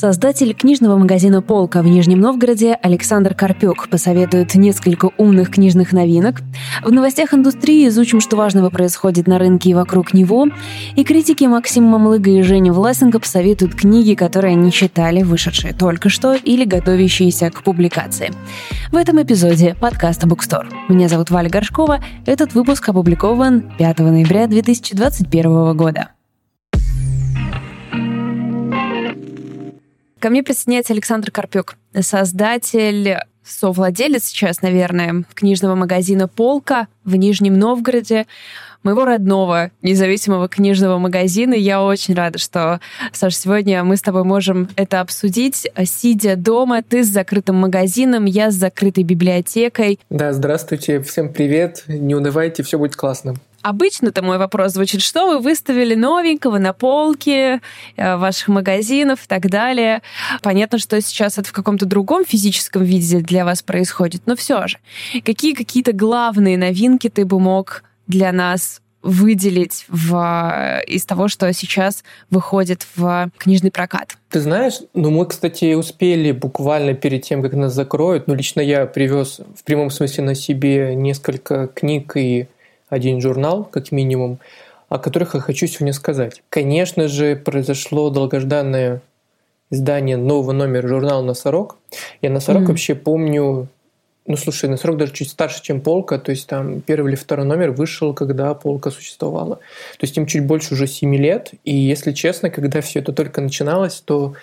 [0.00, 6.40] Создатель книжного магазина «Полка» в Нижнем Новгороде Александр Карпюк посоветует несколько умных книжных новинок.
[6.84, 10.46] В новостях индустрии изучим, что важного происходит на рынке и вокруг него.
[10.94, 16.34] И критики Максим Мамлыга и Женя Власенко посоветуют книги, которые они читали, вышедшие только что
[16.34, 18.30] или готовящиеся к публикации.
[18.92, 20.68] В этом эпизоде подкаста «Букстор».
[20.88, 21.98] Меня зовут Валя Горшкова.
[22.24, 26.10] Этот выпуск опубликован 5 ноября 2021 года.
[30.20, 38.26] Ко мне присоединяется Александр Карпюк, создатель, совладелец сейчас, наверное, книжного магазина «Полка» в Нижнем Новгороде,
[38.82, 41.54] моего родного независимого книжного магазина.
[41.54, 42.80] Я очень рада, что,
[43.12, 46.82] Саша, сегодня мы с тобой можем это обсудить, сидя дома.
[46.82, 50.00] Ты с закрытым магазином, я с закрытой библиотекой.
[50.10, 51.84] Да, здравствуйте, всем привет.
[51.86, 53.34] Не унывайте, все будет классно.
[53.68, 57.60] Обычно-то мой вопрос звучит, что вы выставили новенького на полке
[57.98, 60.00] э, ваших магазинов и так далее.
[60.40, 64.78] Понятно, что сейчас это в каком-то другом физическом виде для вас происходит, но все же.
[65.22, 71.52] Какие какие-то главные новинки ты бы мог для нас выделить в, э, из того, что
[71.52, 74.16] сейчас выходит в книжный прокат?
[74.30, 78.86] Ты знаешь, ну мы, кстати, успели буквально перед тем, как нас закроют, ну лично я
[78.86, 82.48] привез в прямом смысле на себе несколько книг и
[82.88, 84.38] один журнал, как минимум,
[84.88, 86.42] о которых я хочу сегодня сказать.
[86.48, 89.00] Конечно же, произошло долгожданное
[89.70, 91.76] издание нового номера журнала «Носорог».
[92.22, 92.66] Я «Носорог» mm-hmm.
[92.66, 93.68] вообще помню
[94.28, 97.70] ну, слушай, «Носорог» даже чуть старше, чем «Полка», то есть там первый или второй номер
[97.70, 99.56] вышел, когда «Полка» существовала.
[99.56, 103.40] То есть им чуть больше уже 7 лет, и если честно, когда все это только
[103.40, 104.34] начиналось, то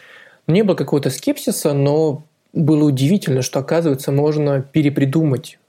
[0.47, 5.59] не было какого-то скепсиса, но было удивительно, что, оказывается, можно перепридумать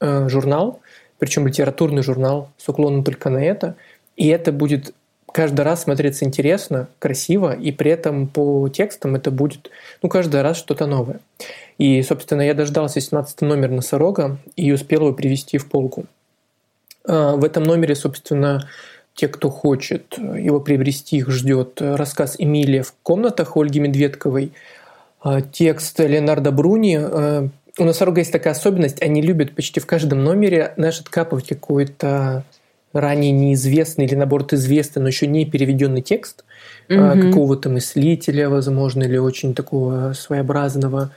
[0.00, 0.80] э, журнал,
[1.22, 3.76] причем литературный журнал с уклоном только на это,
[4.16, 4.92] и это будет
[5.30, 9.70] каждый раз смотреться интересно, красиво, и при этом по текстам это будет
[10.02, 11.20] ну, каждый раз что-то новое.
[11.78, 16.06] И, собственно, я дождался 17 номер «Носорога» и успел его привести в полку.
[17.04, 18.68] А, в этом номере, собственно,
[19.14, 24.50] те, кто хочет его приобрести, их ждет рассказ «Эмилия в комнатах» Ольги Медведковой,
[25.20, 30.22] а, текст Леонардо Бруни а, у носорога есть такая особенность, они любят почти в каждом
[30.22, 32.44] номере, знаешь, откапывать какой-то
[32.92, 36.44] ранее неизвестный или, наоборот, известный, но еще не переведенный текст
[36.88, 37.30] mm-hmm.
[37.30, 41.10] какого-то мыслителя, возможно, или очень такого своеобразного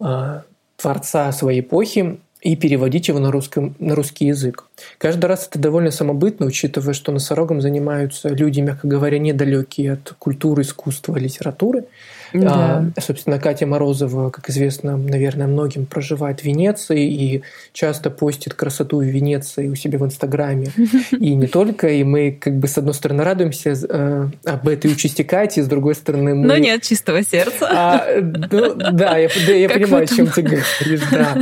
[0.00, 0.42] а,
[0.76, 4.64] творца своей эпохи и переводить его на, русском, на русский язык.
[4.98, 10.62] Каждый раз это довольно самобытно, учитывая, что носорогом занимаются люди, мягко говоря, недалекие от культуры,
[10.62, 11.86] искусства, литературы.
[12.32, 12.84] Да.
[12.94, 17.42] А, собственно, Катя Морозова, как известно, наверное, многим проживает в Венеции и
[17.72, 20.68] часто постит красоту Венеции у себя в Инстаграме.
[21.12, 21.88] И не только.
[21.88, 25.94] И мы, как бы, с одной стороны, радуемся э, об этой участи Кати, с другой
[25.94, 26.34] стороны...
[26.34, 26.46] Мы...
[26.46, 27.68] Но нет чистого сердца.
[27.70, 31.08] А, ну, да, я, да, я понимаю, о чем ты говоришь.
[31.10, 31.36] Да.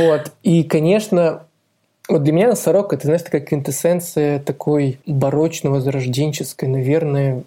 [0.00, 0.32] Вот.
[0.42, 1.42] И, конечно,
[2.08, 7.44] вот для меня носорог это, знаешь, такая квинтэссенция такой барочного, зарожденческой, наверное,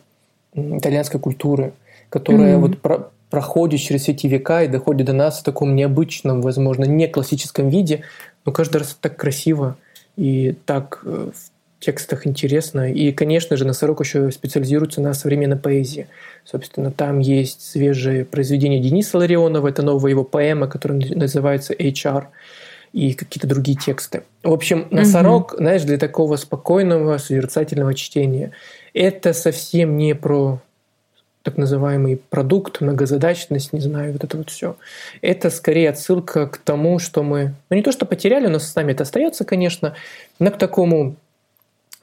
[0.56, 1.74] итальянской культуры
[2.13, 2.59] которая mm-hmm.
[2.59, 7.07] вот про, проходит через эти века и доходит до нас в таком необычном, возможно, не
[7.07, 8.03] классическом виде,
[8.46, 9.78] но каждый раз так красиво
[10.16, 12.94] и так э, в текстах интересно.
[12.94, 16.06] И, конечно же, Носорог еще специализируется на современной поэзии.
[16.46, 22.25] Собственно, там есть свежее произведение Дениса Ларионова, это новая его поэма, которая называется HR,
[22.91, 24.22] и какие-то другие тексты.
[24.44, 25.57] В общем, Носорог, mm-hmm.
[25.57, 28.51] знаешь, для такого спокойного, созерцательного чтения.
[28.94, 30.62] Это совсем не про
[31.44, 34.78] так называемый продукт, многозадачность, не знаю, вот это вот все.
[35.22, 38.94] Это скорее отсылка к тому, что мы, ну не то что потеряли, но с нами
[38.94, 39.94] это остается, конечно,
[40.40, 41.18] но к такому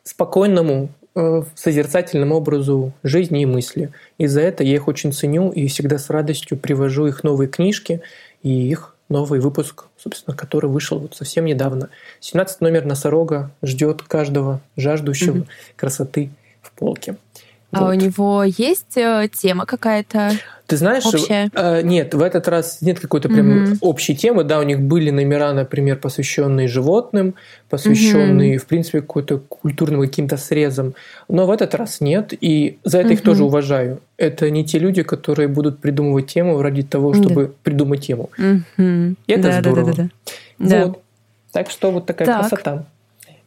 [0.05, 3.91] спокойному, э, созерцательному образу жизни и мысли.
[4.19, 8.03] И за это я их очень ценю и всегда с радостью привожу их новые книжки
[8.43, 11.89] и их новый выпуск, собственно, который вышел вот совсем недавно.
[12.21, 15.49] 17 номер «Носорога» ждет каждого жаждущего mm-hmm.
[15.77, 16.31] красоты
[16.61, 17.17] в полке.
[17.72, 17.91] А вот.
[17.91, 20.32] у него есть э, тема какая-то?
[20.66, 21.50] Ты знаешь, общая?
[21.54, 23.77] Э, нет, в этот раз нет какой-то прям угу.
[23.80, 24.42] общей темы.
[24.42, 27.34] Да, у них были номера, например, посвященные животным,
[27.68, 28.65] посвященные, угу.
[28.65, 30.95] в принципе, какой-то культурным каким-то срезам.
[31.28, 33.15] Но в этот раз нет, и за это угу.
[33.15, 34.00] их тоже уважаю.
[34.16, 37.53] Это не те люди, которые будут придумывать тему ради того, чтобы да.
[37.62, 38.30] придумать тему.
[38.36, 39.15] Угу.
[39.27, 39.92] И это да, здорово.
[39.92, 40.09] Да, да,
[40.59, 40.86] да, да.
[40.86, 41.03] Вот.
[41.53, 42.41] Так что вот такая так.
[42.41, 42.84] красота.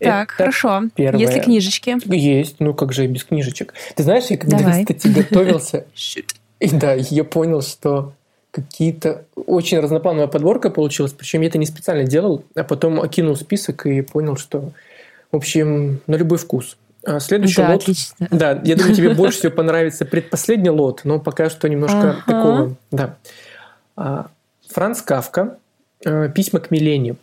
[0.04, 0.84] Так, Это хорошо.
[0.96, 1.20] Первое.
[1.20, 1.98] Есть ли книжечки?
[2.16, 3.74] Есть, ну как же без книжечек.
[3.96, 4.82] Ты знаешь, я когда, Давай.
[4.86, 5.86] кстати, готовился,
[6.60, 8.14] и да, я понял, что
[8.52, 13.86] какие-то очень разноплановая подборка получилась, причем я это не специально делал, а потом окинул список
[13.88, 14.72] и понял, что,
[15.32, 16.78] в общем, на любой вкус.
[17.06, 17.82] А следующий да, лот.
[17.82, 18.28] Отлично.
[18.32, 22.24] Да, я думаю, тебе больше всего понравится предпоследний лот, но пока что немножко Ага.
[22.28, 22.76] такого.
[22.92, 23.16] Да.
[23.96, 24.28] А,
[24.70, 25.58] Франц Кавка.
[26.06, 27.16] э, Письма к Милене.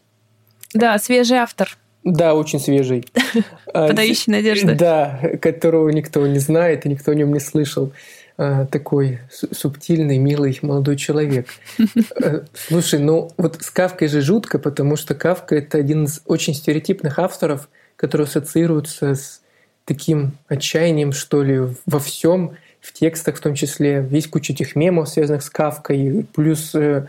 [0.75, 3.05] Да, свежий автор, Да, очень свежий.
[3.73, 4.75] А, подающий надежды.
[4.75, 7.93] Да, которого никто не знает и никто о нем не слышал.
[8.37, 11.47] А, Такой су- субтильный, милый молодой человек.
[12.21, 16.55] Э, Слушай, ну вот с Кавкой же жутко, потому что Кавка это один из очень
[16.55, 19.41] стереотипных авторов, который ассоциируется с
[19.85, 24.07] таким отчаянием, что ли, во всем, в текстах в том числе.
[24.11, 27.07] Есть куча этих мемов, связанных с Кавкой, плюс э,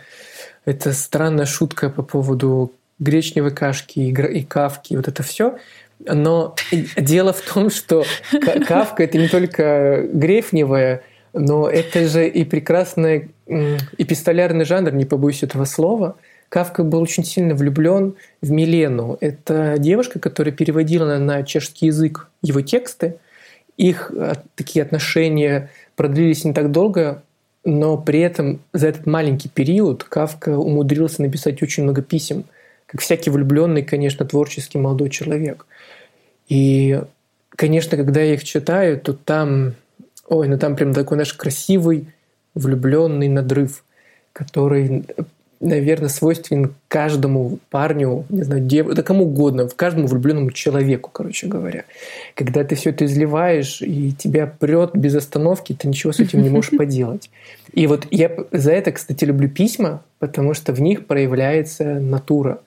[0.65, 5.57] это странная шутка по поводу гречневой кашки и, и кавки, вот это все.
[5.99, 6.55] Но
[6.95, 11.03] дело в том, что Ка- кавка это не только грефневая,
[11.33, 13.31] но это же и прекрасный
[13.97, 16.15] эпистолярный жанр, не побоюсь этого слова.
[16.49, 19.17] Кавка был очень сильно влюблен в Милену.
[19.21, 23.17] Это девушка, которая переводила на, чешский язык его тексты.
[23.77, 27.23] Их э, такие отношения продлились не так долго,
[27.63, 32.43] но при этом за этот маленький период Кавка умудрился написать очень много писем,
[32.91, 35.65] как всякий влюбленный, конечно, творческий молодой человек.
[36.49, 37.01] И,
[37.51, 39.75] конечно, когда я их читаю, то там,
[40.27, 42.07] ой, ну там прям такой наш красивый
[42.53, 43.85] влюбленный надрыв,
[44.33, 45.05] который,
[45.61, 48.93] наверное, свойственен каждому парню, не знаю, дев...
[48.93, 51.85] да кому угодно, каждому влюбленному человеку, короче говоря.
[52.35, 56.49] Когда ты все это изливаешь, и тебя прет без остановки, ты ничего с этим не
[56.49, 57.29] можешь поделать.
[57.71, 62.59] И вот я за это, кстати, люблю письма, потому что в них проявляется натура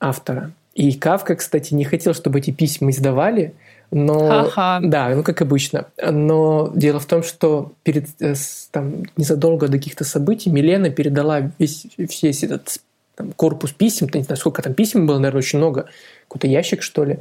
[0.00, 0.52] автора.
[0.74, 3.54] И Кавка, кстати, не хотел, чтобы эти письма издавали,
[3.90, 4.80] но Ха-ха.
[4.82, 5.86] да, ну как обычно.
[6.02, 8.34] Но дело в том, что перед э,
[8.72, 12.78] там незадолго до каких-то событий Милена передала весь весь этот
[13.14, 15.86] там, корпус писем, не знаю, сколько там писем было, наверное, очень много,
[16.26, 17.20] какой-то ящик что ли,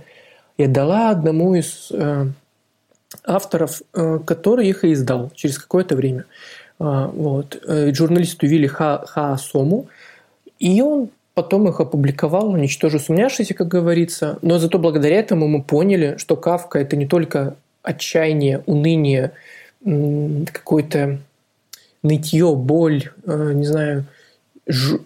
[0.57, 2.25] и отдала одному из э,
[3.23, 6.25] авторов, э, который их и издал через какое-то время.
[6.79, 7.61] А, вот.
[7.67, 9.87] Э, Журналисту Вилли Ха- Хаасому.
[10.59, 14.37] И он потом их опубликовал, ничтоже сумняшися, как говорится.
[14.41, 19.31] Но зато благодаря этому мы поняли, что Кавка– это не только отчаяние, уныние,
[19.83, 21.19] какое-то
[22.03, 24.05] нытье, боль, э, не знаю,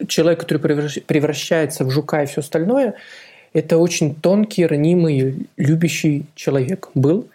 [0.07, 2.94] человек, который превращ- превращается в жука и все остальное,
[3.53, 7.27] это очень тонкий, ранимый, любящий человек был.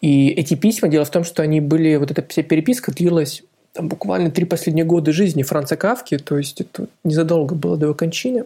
[0.00, 3.42] И эти письма, дело в том, что они были, вот эта вся переписка длилась
[3.78, 7.94] там, буквально три последние года жизни Франца Кавки, то есть это незадолго было до его
[7.94, 8.42] кончины.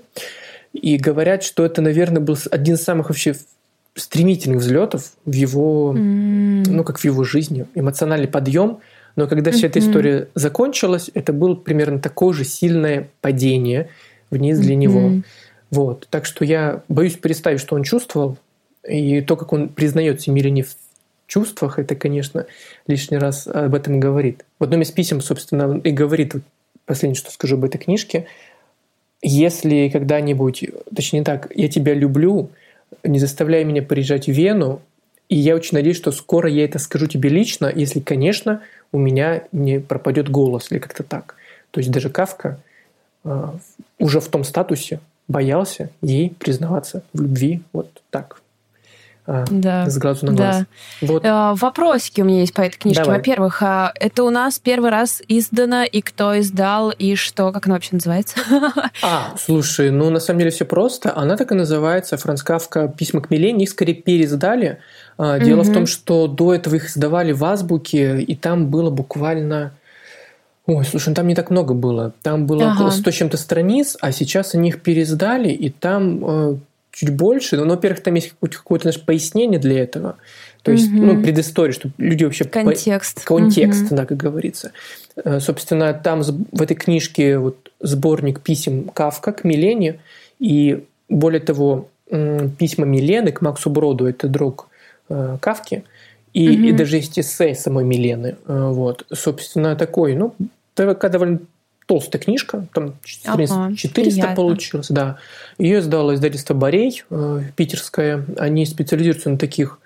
[0.74, 3.34] И говорят, что это, наверное, был один из самых вообще
[3.94, 8.80] стремительных взлетов в его, М, ну, как в его жизни, эмоциональный подъем.
[9.16, 9.88] Но когда вся эта Мгм.
[9.88, 13.88] история закончилась, это было примерно такое же сильное падение
[14.30, 15.00] вниз для него.
[15.00, 15.24] Мгм.
[15.70, 16.08] Вот.
[16.10, 18.36] Так что я боюсь представить, что он чувствовал.
[18.86, 20.74] И то, как он признается Мирине в
[21.32, 22.44] чувствах, это, конечно,
[22.86, 24.44] лишний раз об этом говорит.
[24.58, 26.42] В одном из писем, собственно, и говорит, вот
[26.84, 28.26] последнее, что скажу об этой книжке,
[29.22, 30.64] если когда-нибудь,
[30.94, 32.50] точнее так, я тебя люблю,
[33.02, 34.82] не заставляй меня приезжать в Вену,
[35.30, 38.60] и я очень надеюсь, что скоро я это скажу тебе лично, если, конечно,
[38.92, 41.36] у меня не пропадет голос или как-то так.
[41.70, 42.60] То есть даже Кавка
[43.24, 43.56] а,
[43.98, 48.41] уже в том статусе боялся ей признаваться в любви вот так,
[49.26, 49.88] Да.
[49.88, 50.64] с глазу на глаз.
[51.00, 51.24] Вот.
[51.24, 53.04] Э, Вопросики у меня есть по этой книжке.
[53.04, 57.76] Во-первых, а, это у нас первый раз издано, и кто издал, и что, как она
[57.76, 58.36] вообще называется?
[59.02, 61.16] А, слушай, ну на самом деле все просто.
[61.16, 63.64] Она так и называется Франц Кавка «Письма к Милене».
[63.64, 64.78] Их скорее переиздали.
[65.18, 65.74] А, Дело в Мгм.
[65.74, 69.72] том, что до этого их издавали в азбуке, и там было буквально...
[70.66, 72.12] Ой, слушай, ну там не так много было.
[72.22, 72.74] Там было Ага.
[72.74, 76.56] около 100 с чем-то страниц, а сейчас они их переиздали, и там э,
[76.92, 77.56] чуть больше.
[77.56, 80.16] Ну, во-первых, там есть какое-то, знаешь, пояснение для этого.
[80.62, 81.06] То есть, Мгм.
[81.06, 82.44] ну, предыстория, чтобы люди вообще...
[82.44, 83.24] по- Контекст.
[83.24, 83.96] Контекст, Мгм.
[83.96, 84.72] да, как говорится.
[85.24, 89.98] Э, Собственно, там в этой книжке вот сборник писем Кавка к Милене,
[90.38, 91.88] и более того,
[92.58, 94.68] письма Милены к Максу Броду, это друг
[95.08, 95.82] э, Кавки,
[96.34, 96.64] и, Мгм.
[96.66, 98.36] и даже есть эссе самой Милены.
[98.46, 99.04] Э, Вот.
[99.12, 100.34] Собственно, такой, ну,
[100.74, 101.40] такая довольно
[101.86, 104.36] толстая книжка, там страниц Ага, 400 приятно.
[104.36, 105.18] получилось, да.
[105.58, 108.24] Ее издало издательство «Борей», э, питерское.
[108.38, 109.78] Они специализируются на таких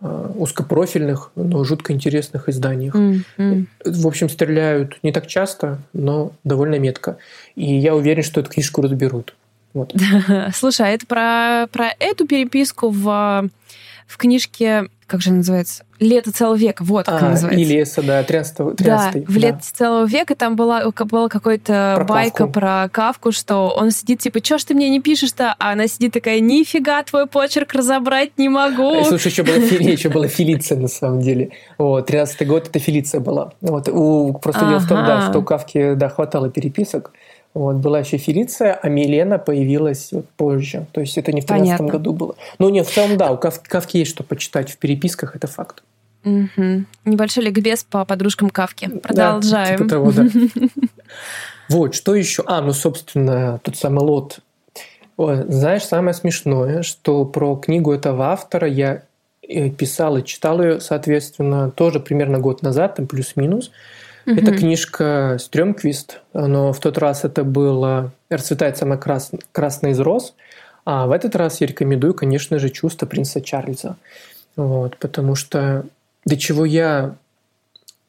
[0.00, 2.94] э, узкопрофильных, но жутко интересных изданиях.
[2.94, 3.68] М.
[3.84, 7.18] В общем, стреляют не так часто, но довольно метко.
[7.54, 9.34] И я уверен, что эту книжку разберут.
[9.74, 9.94] Вот.
[10.54, 13.50] Слушай, а это про, про эту переписку в
[14.06, 17.60] в книжке, как же называется, «Лето целого века», вот как а, называется.
[17.60, 19.78] И «Леса», да, 13 13 Да, в «Лето да.
[19.78, 22.52] целого века» там была, была какая-то байка Кавку.
[22.52, 25.54] про Кавку, что он сидит типа, чё ж ты мне не пишешь-то?
[25.58, 29.00] А она сидит такая, нифига, твой почерк разобрать не могу.
[29.00, 31.50] А, слушай, еще была, еще была Фелиция на самом деле.
[31.78, 33.52] Вот, 13 год это Фелиция была.
[33.60, 34.70] Вот, у, просто ага.
[34.70, 37.12] дело в том, да, что у Кавки, да, хватало переписок,
[37.56, 40.86] вот, была еще Фелиция, а Милена появилась вот позже.
[40.92, 42.36] То есть это не в 13 году было.
[42.58, 45.82] Ну, не, в целом, да, у Кав, Кавки есть что почитать в переписках, это факт.
[46.26, 46.84] Угу.
[47.06, 48.88] Небольшой ликбез по подружкам Кавки.
[48.88, 49.78] Продолжаем.
[49.78, 50.26] Да, типа того, да.
[51.70, 52.44] Вот, что еще?
[52.46, 54.40] А, ну, собственно, тот самый лот.
[55.16, 59.04] Знаешь, самое смешное, что про книгу этого автора я
[59.48, 63.70] э, писал и читал ее, соответственно, тоже примерно год назад, там плюс-минус.
[64.26, 64.34] Угу.
[64.34, 69.30] Это книжка Стрёмквист, но в тот раз это было «Расцветает самый крас...
[69.52, 70.34] красный из роз»,
[70.84, 73.96] а в этот раз я рекомендую, конечно же, «Чувство принца Чарльза».
[74.56, 75.84] Вот, потому что
[76.24, 77.14] до чего я,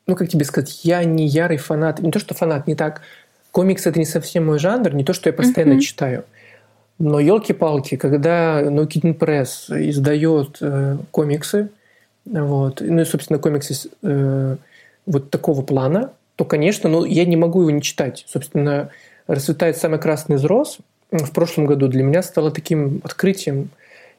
[0.08, 3.02] ну как тебе сказать, я не ярый фанат, не то что фанат, не так,
[3.52, 6.24] комикс это не совсем мой жанр, не то что я постоянно uh читаю,
[7.00, 11.70] но елки-палки, когда Kid Press издает э, комиксы,
[12.26, 14.58] вот, ну и собственно комиксы э,
[15.08, 18.24] вот такого плана, то, конечно, ну, я не могу его не читать.
[18.28, 18.90] Собственно,
[19.26, 20.78] «Расцветает самый красный из роз»
[21.10, 23.70] в прошлом году для меня стало таким открытием.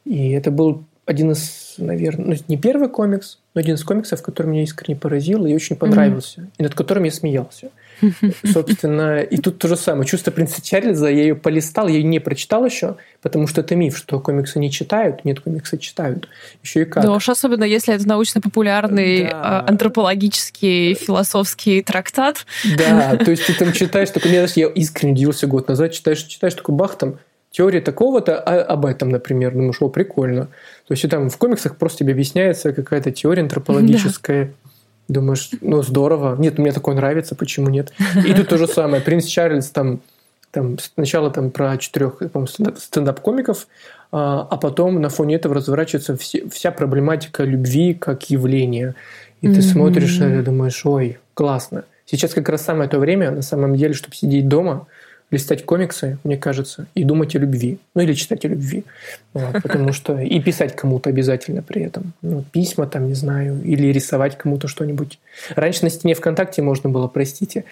[0.05, 4.49] И это был один из, наверное, ну, не первый комикс, но один из комиксов, который
[4.49, 6.51] меня искренне поразил и очень понравился, mm-hmm.
[6.59, 7.71] и над которым я смеялся.
[8.45, 10.07] Собственно, и тут то же самое.
[10.07, 13.97] Чувство принца Чарльза, я ее полистал, я ее не прочитал еще, потому что это миф,
[13.97, 15.25] что комиксы не читают.
[15.25, 16.29] Нет, комиксы читают.
[16.63, 17.03] Еще и как.
[17.03, 19.31] Да уж, особенно если это научно-популярный да.
[19.33, 22.47] А, антропологический философский трактат.
[22.77, 26.75] Да, то есть ты там читаешь, такой, я искренне удивился год назад, читаешь, читаешь, такой
[26.75, 27.19] бах, там
[27.51, 29.53] теория такого-то а об этом, например.
[29.53, 30.47] Думаешь, о, прикольно.
[30.87, 34.47] То есть и там в комиксах просто тебе объясняется какая-то теория антропологическая.
[34.47, 34.53] Да.
[35.09, 36.37] Думаешь, ну здорово.
[36.37, 37.93] Нет, мне такое нравится, почему нет?
[38.27, 39.03] И тут то же самое.
[39.03, 40.01] Принц Чарльз там,
[40.51, 42.21] там сначала там про четырех
[42.77, 43.67] стендап-комиков,
[44.13, 48.95] а, а потом на фоне этого разворачивается все, вся проблематика любви как явления.
[49.41, 49.55] И mm-hmm.
[49.55, 51.85] ты смотришь и думаешь, ой, классно.
[52.05, 54.87] Сейчас как раз самое то время, на самом деле, чтобы сидеть дома,
[55.31, 57.79] листать комиксы, мне кажется, и думать о любви.
[57.95, 58.85] Ну, или читать о любви.
[59.35, 60.19] Вот, потому что...
[60.19, 62.15] И писать кому-то обязательно при этом.
[62.23, 65.19] Ну, письма там, не знаю, или рисовать кому-то что-нибудь.
[65.55, 67.65] Раньше на стене ВКонтакте можно было, простите.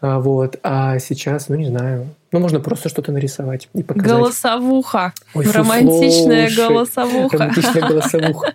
[0.00, 0.58] А, вот.
[0.62, 2.08] А сейчас, ну, не знаю.
[2.32, 4.10] Ну, можно просто что-то нарисовать и показать.
[4.10, 5.12] Голосовуха.
[5.34, 6.68] Ой, Романтичная слушай.
[6.68, 7.38] голосовуха.
[7.38, 8.54] Романтичная голосовуха.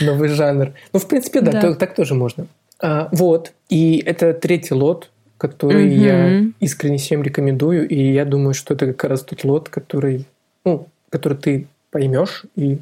[0.00, 0.72] Новый жанр.
[0.92, 1.60] Ну, в принципе, да, да.
[1.60, 2.46] Так, так тоже можно.
[2.80, 3.52] А, вот.
[3.68, 5.94] И это третий лот который угу.
[5.94, 10.24] я искренне всем рекомендую, и я думаю, что это как раз тот лот, который,
[10.64, 12.78] ну, который ты поймешь и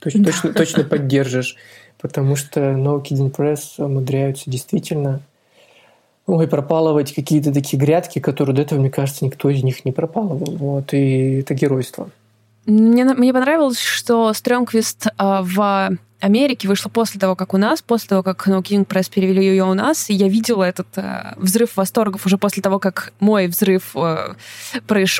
[0.00, 0.30] точно, да.
[0.30, 1.56] точно, точно поддержишь,
[2.00, 5.20] потому что No Kidding Press умудряются действительно
[6.26, 10.56] ой, пропалывать какие-то такие грядки, которые до этого, мне кажется, никто из них не пропалывал.
[10.56, 12.10] Вот, и это геройство.
[12.66, 18.08] Мне, мне понравилось, что Стрёмквист э, в Америке вышла после того, как у нас, после
[18.08, 21.76] того, как No King Press перевели ее у нас, и я видела этот э, взрыв
[21.76, 24.34] восторгов уже после того, как мой взрыв э,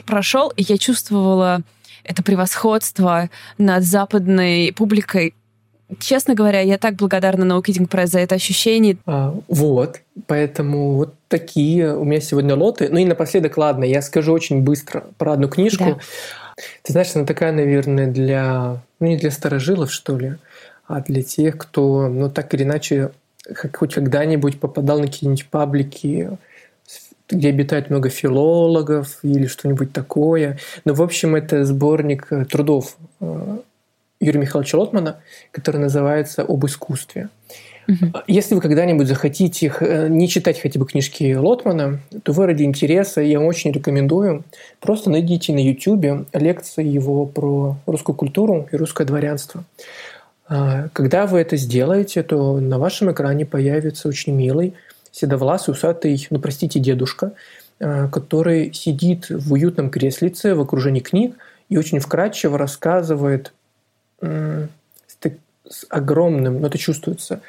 [0.04, 1.62] прошел, и я чувствовала
[2.02, 5.34] это превосходство над западной публикой.
[6.00, 8.96] Честно говоря, я так благодарна No Kidding Press за это ощущение.
[9.06, 12.88] А, вот, поэтому вот такие у меня сегодня лоты.
[12.90, 15.84] Ну и напоследок, ладно, я скажу очень быстро про одну книжку.
[15.84, 15.98] Да.
[16.82, 20.36] Ты знаешь, она такая, наверное, для, ну не для старожилов, что ли,
[20.88, 23.12] а для тех, кто, ну так или иначе,
[23.74, 26.30] хоть когда-нибудь попадал на какие-нибудь паблики,
[27.28, 30.58] где обитает много филологов или что-нибудь такое.
[30.84, 33.58] Но, в общем, это сборник э, трудов э,
[34.18, 35.20] Юрия Михайловича Лотмана,
[35.52, 37.28] который называется «Об искусстве».
[37.86, 38.20] Угу.
[38.26, 43.20] Если вы когда-нибудь захотите э, не читать хотя бы книжки Лотмана, то вы ради интереса,
[43.20, 44.44] я вам очень рекомендую,
[44.80, 49.64] просто найдите на YouTube лекции его про русскую культуру и русское дворянство.
[50.48, 54.74] А, когда вы это сделаете, то на вашем экране появится очень милый,
[55.12, 57.32] седовласый, усатый, ну простите, дедушка,
[57.80, 61.36] а, который сидит в уютном креслице в окружении книг
[61.68, 63.52] и очень вкрадчиво рассказывает
[65.70, 67.40] с огромным, ну это чувствуется,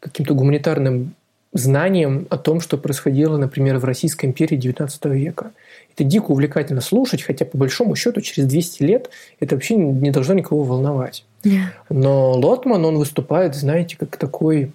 [0.00, 1.14] каким-то гуманитарным
[1.52, 5.52] знанием о том, что происходило, например, в Российской империи XIX века.
[5.94, 10.34] Это дико увлекательно слушать, хотя по большому счету через 200 лет это вообще не должно
[10.34, 11.24] никого волновать.
[11.44, 11.66] Yeah.
[11.90, 14.72] Но Лотман, он выступает, знаете, как такой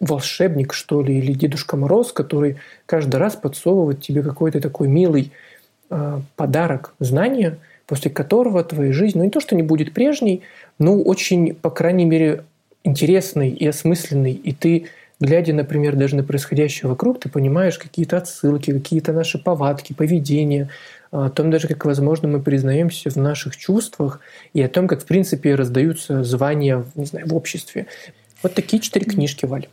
[0.00, 5.32] волшебник, что ли, или Дедушка Мороз, который каждый раз подсовывает тебе какой-то такой милый
[5.90, 10.42] э, подарок знания, после которого твоя жизнь, ну не то, что не будет прежней,
[10.78, 12.44] но очень, по крайней мере,
[12.84, 14.86] интересной и осмысленной, и ты
[15.20, 20.68] глядя, например, даже на происходящее вокруг, ты понимаешь какие-то отсылки, какие-то наши повадки, поведение,
[21.10, 24.20] о том даже, как, возможно, мы признаемся в наших чувствах
[24.52, 27.86] и о том, как, в принципе, раздаются звания не знаю, в обществе.
[28.42, 29.68] Вот такие четыре книжки, Валь.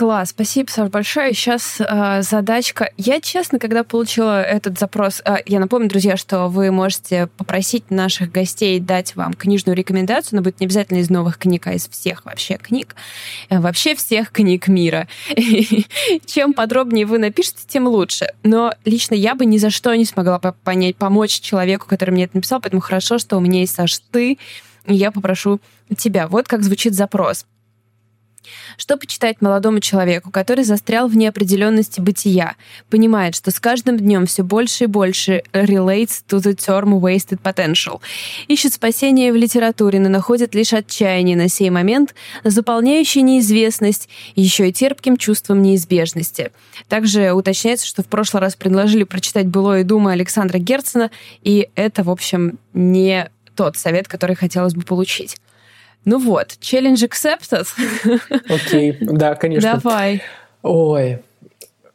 [0.00, 1.34] Класс, спасибо, Саш, большое.
[1.34, 2.90] Сейчас э, задачка.
[2.96, 8.32] Я, честно, когда получила этот запрос, э, я напомню, друзья, что вы можете попросить наших
[8.32, 12.24] гостей дать вам книжную рекомендацию, но будет не обязательно из новых книг, а из всех
[12.24, 12.96] вообще книг,
[13.50, 15.06] э, вообще всех книг мира.
[16.24, 18.32] Чем подробнее вы напишете, тем лучше.
[18.42, 22.38] Но лично я бы ни за что не смогла понять, помочь человеку, который мне это
[22.38, 24.38] написал, поэтому хорошо, что у меня есть, Саш, ты,
[24.86, 25.60] и я попрошу
[25.98, 26.26] тебя.
[26.26, 27.44] Вот как звучит запрос.
[28.76, 32.56] Что почитать молодому человеку, который застрял в неопределенности бытия,
[32.88, 38.00] понимает, что с каждым днем все больше и больше relates to the term wasted potential,
[38.48, 44.72] ищет спасение в литературе, но находит лишь отчаяние на сей момент, заполняющий неизвестность, еще и
[44.72, 46.50] терпким чувством неизбежности.
[46.88, 51.10] Также уточняется, что в прошлый раз предложили прочитать «Былое думы» Александра Герцена,
[51.42, 55.36] и это, в общем, не тот совет, который хотелось бы получить.
[56.04, 57.66] Ну вот, challenge accepted.
[58.48, 58.96] Окей, okay.
[59.00, 59.74] да, конечно.
[59.74, 60.22] Давай.
[60.62, 61.18] Ой,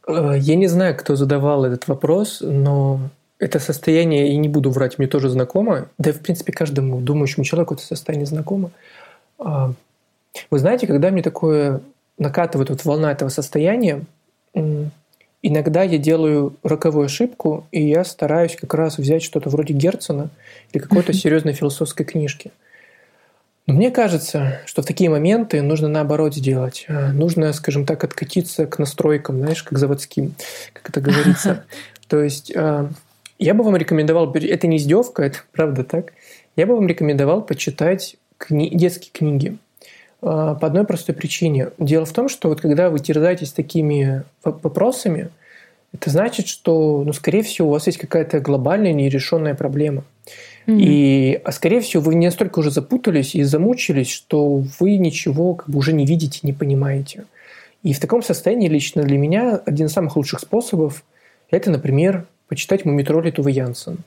[0.07, 3.00] э, я не знаю, кто задавал этот вопрос, но
[3.39, 5.88] это состояние, и не буду врать, мне тоже знакомо.
[5.97, 8.69] Да, в принципе, каждому думающему человеку это состояние знакомо.
[9.39, 9.74] А,
[10.51, 11.81] вы знаете, когда мне такое
[12.17, 14.03] накатывает вот волна этого состояния,
[15.41, 20.29] иногда я делаю роковую ошибку, и я стараюсь как раз взять что-то вроде Герцена
[20.71, 22.51] или какой-то серьезной философской книжки–
[23.67, 26.86] но мне кажется, что в такие моменты нужно наоборот сделать.
[26.88, 30.36] А, нужно, скажем так, откатиться к настройкам, знаешь, как заводским,
[30.74, 31.63] как это говорится.
[32.07, 32.89] То есть а,
[33.39, 36.13] я бы вам рекомендовал, это не издевка, это правда так,
[36.55, 39.57] я бы вам рекомендовал почитать кни- детские книги.
[40.22, 41.69] А, по одной простой причине.
[41.77, 45.29] Дело в том, что вот когда вы терзаетесь такими вопросами,
[45.93, 50.03] это значит, что, ну, скорее всего, у вас есть какая-то глобальная нерешенная проблема.
[50.67, 50.79] Mm-hmm.
[50.79, 55.69] И, а скорее всего, вы не настолько уже запутались и замучились, что вы ничего как
[55.69, 57.25] бы уже не видите, не понимаете.
[57.84, 61.03] И в таком состоянии лично для меня один из самых лучших способов–
[61.51, 64.00] это, например, почитать «Мумитроли Тувы Янсен».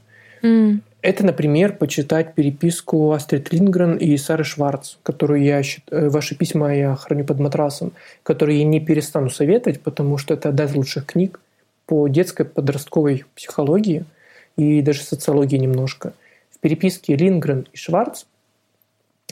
[0.42, 0.80] Mm.
[1.00, 6.96] Это, например, почитать переписку Астрид Лингрен и Сары Шварц, которую я э, ваши письма я
[6.96, 7.92] храню под матрасом,
[8.24, 11.40] которые я не перестану советовать, потому что это одна из лучших книг
[11.86, 14.04] по детской подростковой психологии
[14.56, 16.14] и даже социологии немножко–
[16.58, 18.24] в переписке Лингрен и Шварц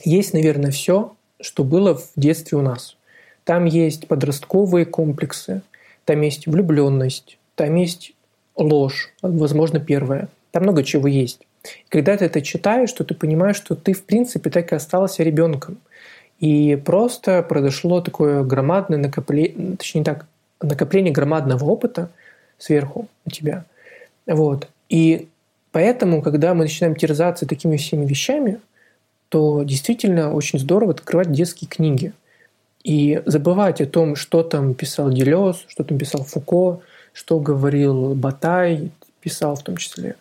[0.03, 2.95] есть, наверное, все, что было в детстве у нас.
[3.43, 5.61] Там есть подростковые комплексы,
[6.05, 8.13] там есть влюбленность, там есть
[8.55, 10.29] ложь, возможно, первая.
[10.51, 11.41] Там много чего есть.
[11.89, 15.77] Когда ты это читаешь, то ты понимаешь, что ты, в принципе, так и остался ребенком.
[16.39, 20.27] И просто произошло такое громадное накопление, точнее так,
[20.61, 22.09] накопление громадного опыта
[22.57, 23.65] сверху у тебя.
[24.27, 24.67] Вот.
[24.89, 25.27] И
[25.77, 28.59] Поэтому, когда мы начинаем терзаться такими всеми вещами,
[29.29, 32.13] то действительно очень здорово открывать детские книги
[32.83, 36.81] и забывать о том, что там писал Делес, что там писал Фуко,
[37.13, 38.89] что говорил Батай,
[39.21, 40.15] писал в том числе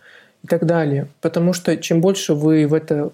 [0.45, 1.09] и так далее.
[1.23, 3.11] Потому что чем больше вы в это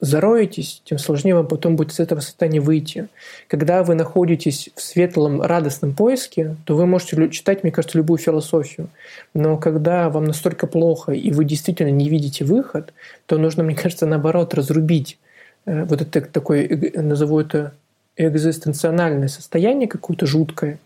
[0.00, 3.08] зароетесь, тем сложнее вам потом будет с этого состояния выйти.
[3.48, 8.88] Когда вы находитесь в светлом, радостном поиске, то вы можете читать, мне кажется, любую философию.
[9.32, 12.92] Но когда вам настолько плохо, и вы действительно не видите выход,
[13.26, 15.18] то нужно, мне кажется, наоборот, разрубить
[15.64, 17.72] э, вот это такое, назову это
[18.16, 20.78] экзистенциональное состояние какое-то жуткое,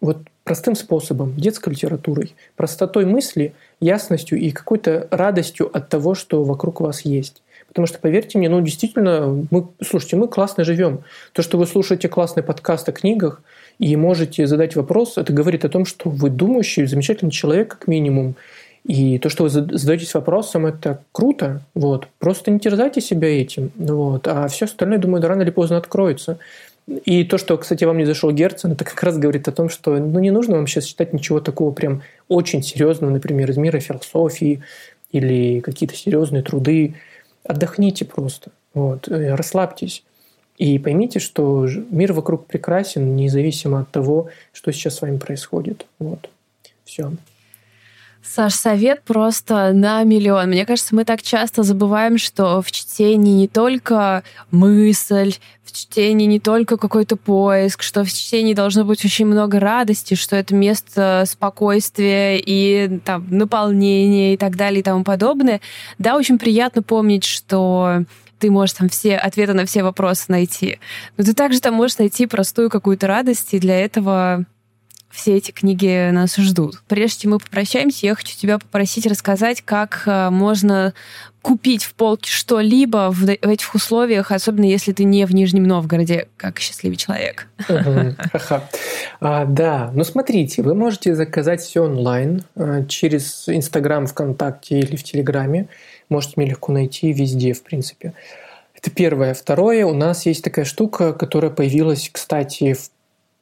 [0.00, 6.80] вот простым способом, детской литературой, простотой мысли, ясностью и какой-то радостью от того, что вокруг
[6.80, 7.42] вас есть.
[7.70, 11.04] Потому что, поверьте мне, ну, действительно, мы, слушайте, мы классно живем.
[11.32, 13.42] То, что вы слушаете классный подкаст о книгах
[13.78, 18.34] и можете задать вопрос, это говорит о том, что вы думающий, замечательный человек, как минимум.
[18.84, 21.60] И то, что вы задаетесь вопросом, это круто.
[21.74, 22.08] Вот.
[22.18, 23.70] Просто не терзайте себя этим.
[23.76, 24.26] Вот.
[24.26, 26.38] А все остальное, думаю, рано или поздно откроется.
[27.04, 29.96] И то, что, кстати, вам не зашел Герцен, это как раз говорит о том, что
[29.96, 34.60] ну, не нужно вам сейчас читать ничего такого прям очень серьезного, например, из мира философии
[35.12, 36.94] или какие-то серьезные труды
[37.44, 40.04] Отдохните просто, вот, э, расслабьтесь.
[40.58, 45.86] И поймите, что мир вокруг прекрасен, независимо от того, что сейчас с вами происходит.
[45.98, 46.28] Вот.
[46.84, 47.12] Все.
[48.22, 50.50] Саш, совет просто на миллион.
[50.50, 56.38] Мне кажется, мы так часто забываем, что в чтении не только мысль, в чтении не
[56.38, 62.38] только какой-то поиск, что в чтении должно быть очень много радости, что это место спокойствия
[62.38, 65.60] и там, наполнения и так далее и тому подобное.
[65.98, 68.04] Да, очень приятно помнить, что
[68.38, 70.78] ты можешь там все ответы на все вопросы найти.
[71.16, 74.44] Но ты также там можешь найти простую какую-то радость, и для этого
[75.10, 76.82] все эти книги нас ждут.
[76.88, 80.94] Прежде чем мы попрощаемся, я хочу тебя попросить рассказать, как э, можно
[81.42, 86.60] купить в полке что-либо в, этих условиях, особенно если ты не в Нижнем Новгороде, как
[86.60, 87.48] счастливый человек.
[89.22, 95.02] А, да, ну смотрите, вы можете заказать все онлайн э, через Инстаграм, ВКонтакте или в
[95.02, 95.68] Телеграме.
[96.08, 98.14] Можете меня легко найти везде, в принципе.
[98.74, 99.34] Это первое.
[99.34, 102.90] Второе, у нас есть такая штука, которая появилась, кстати, в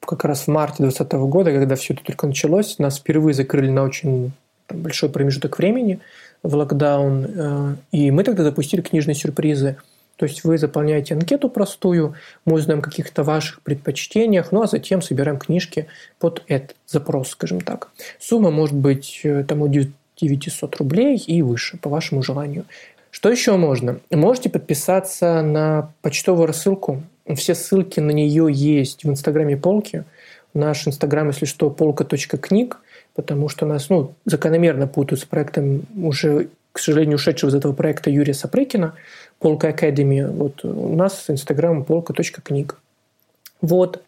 [0.00, 3.82] как раз в марте 2020 года, когда все это только началось, нас впервые закрыли на
[3.82, 4.32] очень
[4.68, 6.00] большой промежуток времени
[6.42, 9.76] в локдаун, э, и мы тогда запустили книжные сюрпризы.
[10.16, 15.00] То есть вы заполняете анкету простую, мы узнаем о каких-то ваших предпочтениях, ну а затем
[15.00, 15.86] собираем книжки
[16.18, 17.90] под этот запрос, скажем так.
[18.18, 22.64] Сумма может быть э, там от 900 рублей и выше, по вашему желанию.
[23.10, 24.00] Что еще можно?
[24.10, 27.02] Можете подписаться на почтовую рассылку
[27.34, 30.04] все ссылки на нее есть в инстаграме полки.
[30.54, 32.78] Наш инстаграм, если что, полка.книг,
[33.14, 38.10] потому что нас ну, закономерно путают с проектом уже, к сожалению, ушедшего из этого проекта
[38.10, 38.94] Юрия Сапрыкина,
[39.38, 40.28] Полка Академия.
[40.28, 42.76] Вот у нас инстаграм полка.книг.
[43.60, 44.02] Вот.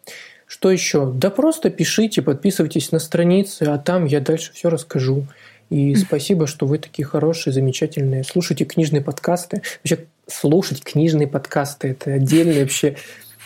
[0.45, 1.09] Что еще?
[1.09, 5.25] Да просто пишите, подписывайтесь на страницы, а там я дальше все расскажу.
[5.71, 8.25] И спасибо, что вы такие хорошие, замечательные.
[8.25, 9.61] Слушайте книжные подкасты.
[9.81, 12.97] Вообще, слушать книжные подкасты– это отдельный вообще,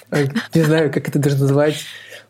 [0.09, 1.75] э, не знаю, как это даже назвать,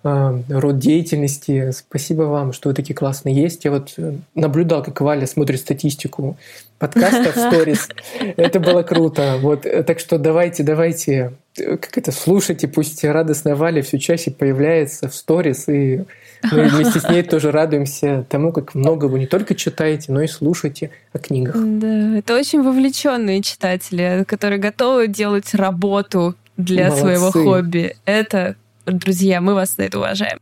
[0.04, 1.72] э, род деятельности.
[1.72, 3.64] Спасибо вам, что вы такие классные есть.
[3.64, 6.38] Я вот э, наблюдал, как Валя смотрит статистику
[6.78, 7.88] подкаста в сторис.
[8.20, 9.38] Это было круто.
[9.40, 15.16] Вот, так что давайте, давайте, как это, слушайте, пусть радостная Валя все чаще появляется в
[15.16, 16.04] сторис и
[16.52, 20.28] мы вместе с ней тоже радуемся тому, как много вы не только читаете, но и
[20.28, 21.56] слушаете о книгах.
[21.58, 27.02] Да, это очень вовлеченные читатели, которые готовы делать работу для Молодцы.
[27.02, 27.96] своего хобби.
[28.06, 28.56] Это,
[28.86, 30.40] друзья, мы вас за это уважаем.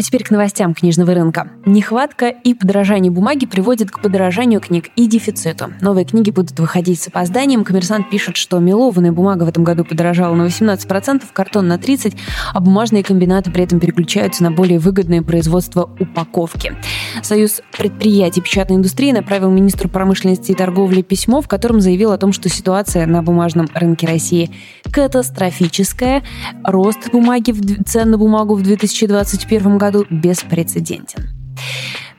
[0.00, 1.50] А теперь к новостям книжного рынка.
[1.66, 5.74] Нехватка и подорожание бумаги приводят к подорожанию книг и дефициту.
[5.82, 7.64] Новые книги будут выходить с опозданием.
[7.64, 12.16] Коммерсант пишет, что мелованная бумага в этом году подорожала на 18%, картон на 30%,
[12.54, 16.72] а бумажные комбинаты при этом переключаются на более выгодное производство упаковки.
[17.22, 22.32] Союз предприятий печатной индустрии направил министру промышленности и торговли письмо, в котором заявил о том,
[22.32, 24.50] что ситуация на бумажном рынке России
[24.90, 26.22] катастрофическая.
[26.64, 27.52] Рост бумаги,
[27.84, 31.28] цен на бумагу в 2021 году году беспрецедентен.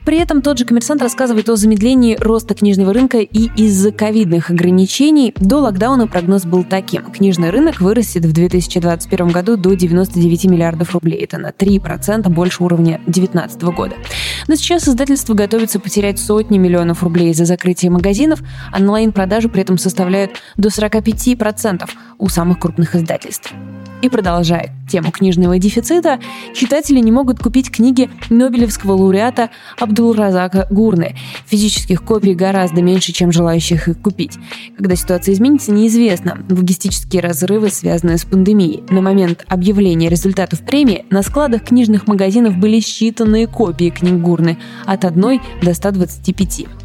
[0.04, 5.32] При этом тот же коммерсант рассказывает о замедлении роста книжного рынка и из-за ковидных ограничений
[5.36, 7.04] до локдауна прогноз был таким.
[7.12, 11.20] Книжный рынок вырастет в 2021 году до 99 миллиардов рублей.
[11.20, 13.94] Это на 3% больше уровня 2019 года.
[14.48, 18.40] Но сейчас издательство готовится потерять сотни миллионов рублей из-за закрытия магазинов,
[18.74, 21.88] онлайн-продажи при этом составляют до 45%
[22.18, 23.52] у самых крупных издательств.
[24.02, 26.18] И продолжает тему книжного дефицита,
[26.54, 29.50] читатели не могут купить книги Нобелевского лауреата
[29.92, 31.14] Абдул-Разака Гурны.
[31.46, 34.38] Физических копий гораздо меньше, чем желающих их купить.
[34.76, 36.38] Когда ситуация изменится, неизвестно.
[36.48, 38.82] Логистические разрывы, связанные с пандемией.
[38.88, 45.04] На момент объявления результатов премии на складах книжных магазинов были считанные копии книг Гурны от
[45.04, 46.81] 1 до 125.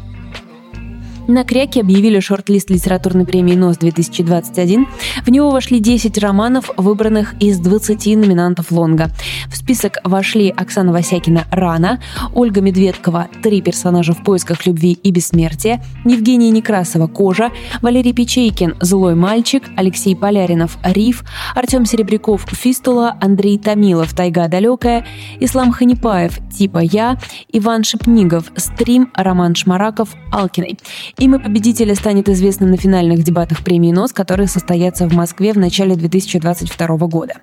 [1.28, 4.86] На Кряке объявили шорт-лист литературной премии НОС-2021.
[5.26, 9.10] В него вошли 10 романов, выбранных из 20 номинантов Лонга.
[9.50, 12.00] В список вошли Оксана Васякина «Рана»,
[12.34, 17.50] Ольга Медведкова «Три персонажа в поисках любви и бессмертия», Евгения Некрасова «Кожа»,
[17.82, 25.04] Валерий Печейкин «Злой мальчик», Алексей Поляринов «Риф», Артем Серебряков «Фистула», Андрей Томилов «Тайга далекая»,
[25.40, 27.18] Ислам Ханипаев «Типа я»,
[27.52, 30.78] Иван Шепнигов «Стрим», Роман Шмараков «Алкиной».
[31.20, 35.96] Имя победителя станет известным на финальных дебатах премии НОС, которые состоятся в Москве в начале
[35.96, 37.34] 2022 года.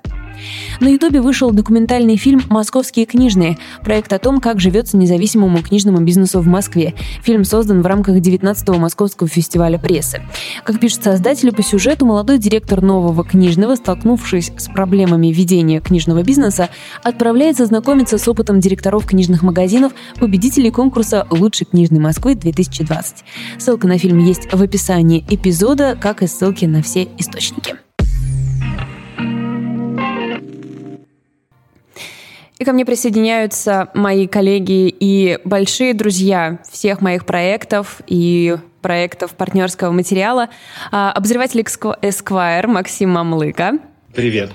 [0.79, 6.39] На Ютубе вышел документальный фильм «Московские книжные», проект о том, как живется независимому книжному бизнесу
[6.41, 6.93] в Москве.
[7.23, 10.21] Фильм создан в рамках 19-го Московского фестиваля прессы.
[10.63, 16.69] Как пишет создатели по сюжету, молодой директор нового книжного, столкнувшись с проблемами ведения книжного бизнеса,
[17.03, 23.03] отправляется знакомиться с опытом директоров книжных магазинов, победителей конкурса «Лучший книжный Москвы-2020».
[23.57, 27.84] Ссылка на фильм есть в описании эпизода, как и ссылки на все источники.
[32.57, 39.91] И ко мне присоединяются мои коллеги и большие друзья всех моих проектов и проектов партнерского
[39.91, 40.49] материала.
[40.91, 43.79] А, обозреватель Esquire Максим Мамлыка.
[44.13, 44.51] Привет.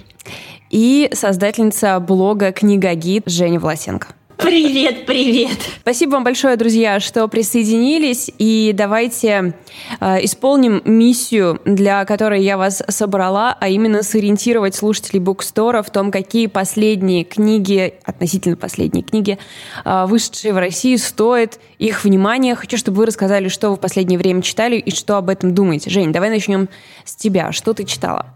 [0.71, 4.09] И создательница блога «Книга Гид» Женя Власенко.
[4.43, 5.59] Привет, привет.
[5.83, 8.31] Спасибо вам большое, друзья, что присоединились.
[8.39, 9.55] И давайте
[10.01, 16.11] э, исполним миссию, для которой я вас собрала, а именно сориентировать слушателей Букстора в том,
[16.11, 19.39] какие последние книги, относительно последние книги,
[19.85, 22.55] э, вышедшие в России, стоят их внимания.
[22.55, 25.91] Хочу, чтобы вы рассказали, что вы в последнее время читали и что об этом думаете.
[25.91, 26.71] Жень, давай начнем
[27.05, 27.53] с тебя.
[27.53, 28.35] Что ты читала?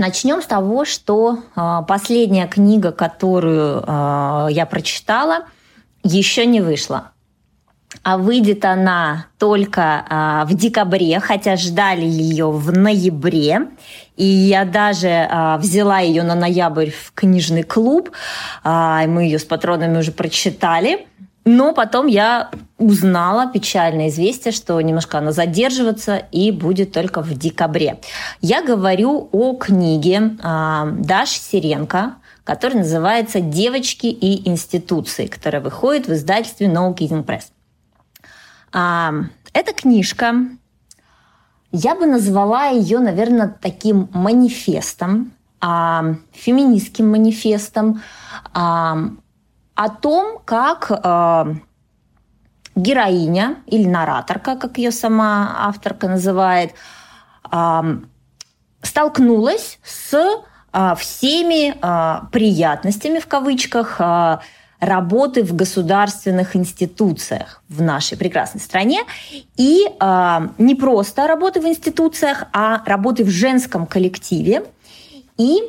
[0.00, 5.44] Начнем с того, что э, последняя книга, которую э, я прочитала,
[6.02, 7.10] еще не вышла.
[8.02, 13.66] А выйдет она только э, в декабре, хотя ждали ее в ноябре.
[14.16, 18.10] И я даже взяла ее на ноябрь в книжный клуб.
[18.64, 21.06] Мы ее с патронами уже прочитали.
[21.44, 27.98] Но потом я узнала печальное известие, что немножко она задерживается и будет только в декабре.
[28.40, 36.12] Я говорю о книге э, Даши Сиренко, которая называется «Девочки и институции», которая выходит в
[36.12, 37.44] издательстве No Kidding Press.
[38.74, 39.24] Э,
[39.54, 40.34] эта книжка,
[41.72, 48.02] я бы назвала ее, наверное, таким манифестом, э, феминистским манифестом,
[49.80, 51.54] о том, как э,
[52.76, 56.74] героиня или нараторка, как ее сама авторка называет,
[57.50, 57.96] э,
[58.82, 60.12] столкнулась с
[60.72, 64.38] э, всеми э, приятностями в кавычках э,
[64.80, 69.04] работы в государственных институциях в нашей прекрасной стране.
[69.56, 74.66] И э, не просто работы в институциях, а работы в женском коллективе.
[75.38, 75.62] И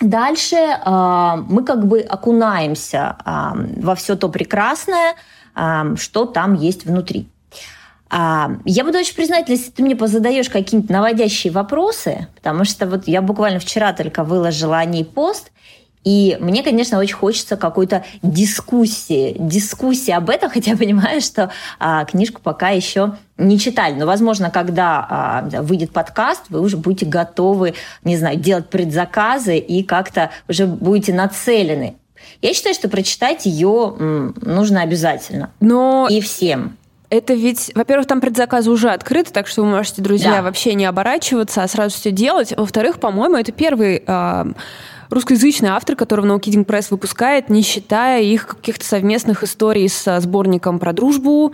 [0.00, 3.30] Дальше э, мы как бы окунаемся э,
[3.82, 5.14] во все то прекрасное,
[5.54, 7.28] э, что там есть внутри.
[8.12, 13.06] А, я буду очень признательна, если ты мне позадаешь какие-нибудь наводящие вопросы, потому что вот
[13.06, 15.52] я буквально вчера только выложила о ней пост,
[16.04, 22.04] и мне, конечно, очень хочется какой-то дискуссии, дискуссии об этом, хотя я понимаю, что а,
[22.04, 23.94] книжку пока еще не читали.
[23.94, 29.82] Но, возможно, когда а, выйдет подкаст, вы уже будете готовы, не знаю, делать предзаказы и
[29.82, 31.96] как-то уже будете нацелены.
[32.42, 35.50] Я считаю, что прочитать ее нужно обязательно.
[35.60, 36.06] Но...
[36.10, 36.76] И всем.
[37.08, 40.42] Это ведь, во-первых, там предзаказы уже открыты, так что вы можете, друзья, да.
[40.42, 42.54] вообще не оборачиваться, а сразу все делать.
[42.56, 44.44] Во-вторых, по-моему, это первый э,
[45.10, 50.78] русскоязычный автор, которого No Kidding Press выпускает, не считая их каких-то совместных историй с сборником
[50.78, 51.52] про дружбу,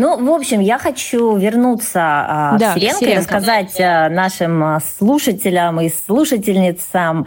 [0.00, 4.80] ну, в общем, я хочу вернуться а, да, в Сиренко и рассказать а, нашим а,
[4.80, 7.26] слушателям и слушательницам,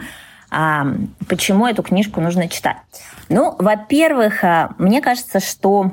[1.28, 2.78] почему эту книжку нужно читать.
[3.28, 4.42] Ну, во-первых,
[4.78, 5.92] мне кажется, что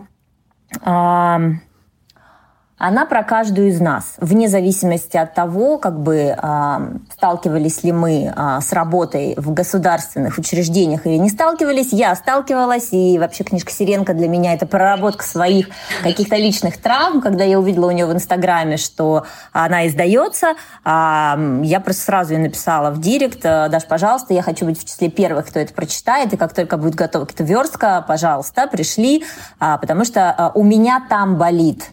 [2.82, 6.78] она про каждую из нас, вне зависимости от того, как бы э,
[7.14, 11.94] сталкивались ли мы э, с работой в государственных учреждениях или не сталкивались.
[11.94, 15.70] Я сталкивалась, и вообще книжка Сиренко для меня это проработка своих
[16.02, 17.22] каких-то личных травм.
[17.22, 22.40] Когда я увидела у нее в Инстаграме, что она издается, э, я просто сразу ей
[22.40, 26.38] написала в директ, Даш, пожалуйста, я хочу быть в числе первых, кто это прочитает, и
[26.38, 29.24] как только будет готова какая-то верстка, пожалуйста, пришли,
[29.60, 31.92] э, потому что э, у меня там болит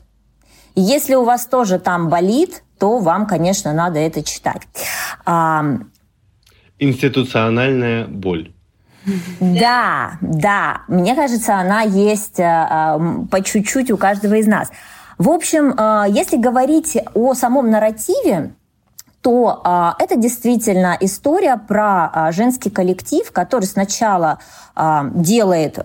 [0.81, 4.63] если у вас тоже там болит, то вам, конечно, надо это читать.
[6.79, 8.53] Институциональная боль.
[9.41, 10.83] Да, да.
[10.89, 12.99] Мне кажется, она есть э,
[13.31, 14.71] по чуть-чуть у каждого из нас.
[15.17, 18.53] В общем, э, если говорить о самом нарративе,
[19.23, 24.39] то э, это действительно история про женский коллектив, который сначала
[24.77, 25.79] делает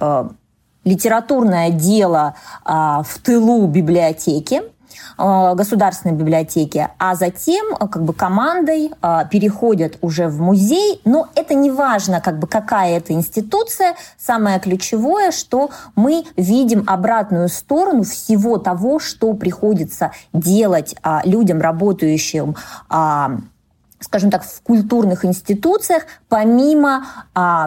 [0.83, 4.82] литературное дело в тылу библиотеки, Э,
[5.17, 11.01] государственной библиотеки, а затем э, как бы командой э, переходят уже в музей.
[11.05, 13.95] Но это не важно, как бы какая это институция.
[14.17, 22.55] Самое ключевое, что мы видим обратную сторону всего того, что приходится делать людям, работающим
[23.99, 27.05] скажем так, в культурных институциях, помимо,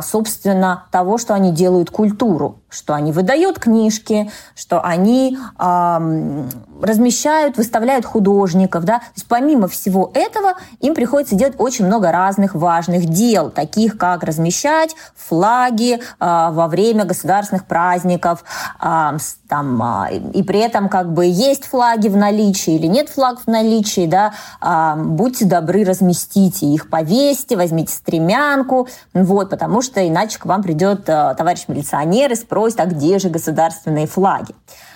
[0.03, 6.45] собственно, того, что они делают культуру что они выдают книжки, что они э,
[6.83, 8.85] размещают, выставляют художников.
[8.85, 8.99] Да?
[8.99, 14.23] То есть помимо всего этого им приходится делать очень много разных важных дел, таких как
[14.25, 18.45] размещать флаги э, во время государственных праздников,
[18.83, 23.45] э, там, э, и при этом как бы есть флаги в наличии или нет флагов
[23.47, 30.39] в наличии, да, э, будьте добры, разместите их, повесьте, возьмите стремянку, вот, потому что иначе
[30.39, 34.55] к вам придет э, товарищ милиционер и спросит, а где же государственные флаги?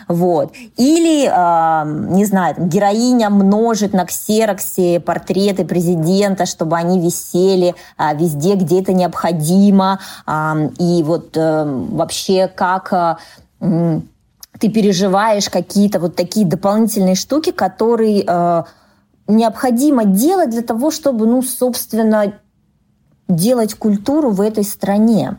[0.09, 0.52] Вот.
[0.76, 8.16] Или, э, не знаю, там, героиня множит на ксероксе портреты президента, чтобы они висели э,
[8.16, 10.00] везде, где это необходимо.
[10.26, 13.18] Э, и вот э, вообще как...
[13.61, 14.00] Э,
[14.59, 18.62] ты переживаешь какие-то вот такие дополнительные штуки, которые э,
[19.26, 22.35] необходимо делать для того, чтобы, ну, собственно,
[23.31, 25.38] делать культуру в этой стране.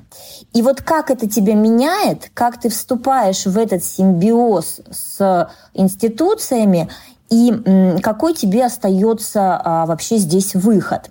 [0.54, 6.90] И вот как это тебя меняет, как ты вступаешь в этот симбиоз с институциями,
[7.30, 11.10] и какой тебе остается а, вообще здесь выход?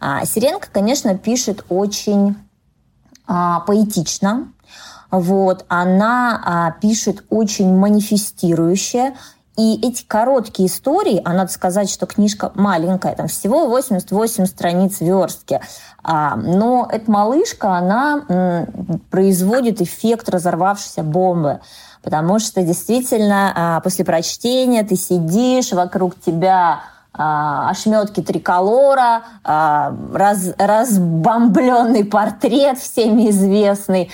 [0.00, 2.36] А, Сиренко, конечно, пишет очень
[3.26, 4.48] а, поэтично.
[5.10, 9.14] Вот, она а, пишет очень манифестирующе,
[9.58, 15.60] и эти короткие истории, а надо сказать, что книжка маленькая, там всего 88 страниц верстки,
[16.04, 18.66] а, но эта малышка, она
[19.10, 21.58] производит эффект разорвавшейся бомбы.
[22.04, 32.04] Потому что действительно а, после прочтения ты сидишь, вокруг тебя а, ошметки триколора, раз, разбомбленный
[32.04, 34.12] портрет всеми известный,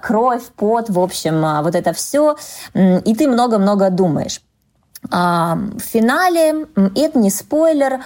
[0.00, 2.36] кровь, пот, в общем, вот это все.
[2.74, 4.40] И ты много-много думаешь.
[5.10, 8.00] В финале, это не спойлер,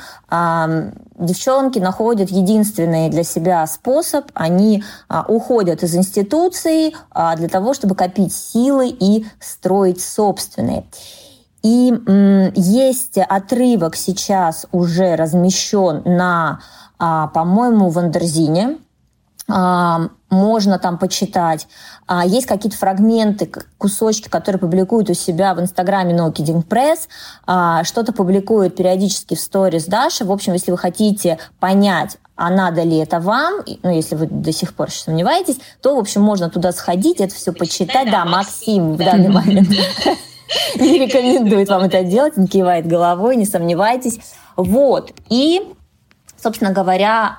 [1.18, 4.26] девчонки находят единственный для себя способ.
[4.34, 10.84] Они а, уходят из институции а, для того, чтобы копить силы и строить собственные.
[11.62, 11.92] И
[12.54, 16.60] есть отрывок сейчас уже размещен на,
[16.98, 18.78] а, по-моему, в Андерзине
[19.48, 21.66] можно там почитать.
[22.06, 28.12] А, есть какие-то фрагменты, кусочки, которые публикуют у себя в Инстаграме No Kidding Press, что-то
[28.12, 30.26] публикуют периодически в сторис Даша.
[30.26, 34.52] В общем, если вы хотите понять, а надо ли это вам, ну, если вы до
[34.52, 38.10] сих пор сомневаетесь, то, в общем, можно туда сходить, это все почитать.
[38.10, 39.68] Да, Максим в данный момент
[40.76, 44.20] не рекомендует вам это делать, он кивает головой, не сомневайтесь.
[44.56, 45.12] Вот.
[45.28, 45.62] И,
[46.40, 47.38] собственно говоря,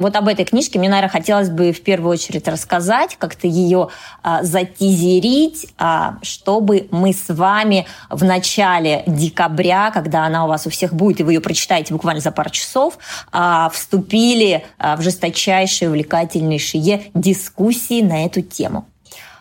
[0.00, 3.88] вот об этой книжке мне, наверное, хотелось бы в первую очередь рассказать, как-то ее
[4.22, 10.70] а, затизерить, а, чтобы мы с вами в начале декабря, когда она у вас у
[10.70, 12.98] всех будет, и вы ее прочитаете буквально за пару часов,
[13.30, 18.86] а, вступили а, в жесточайшие, увлекательнейшие дискуссии на эту тему.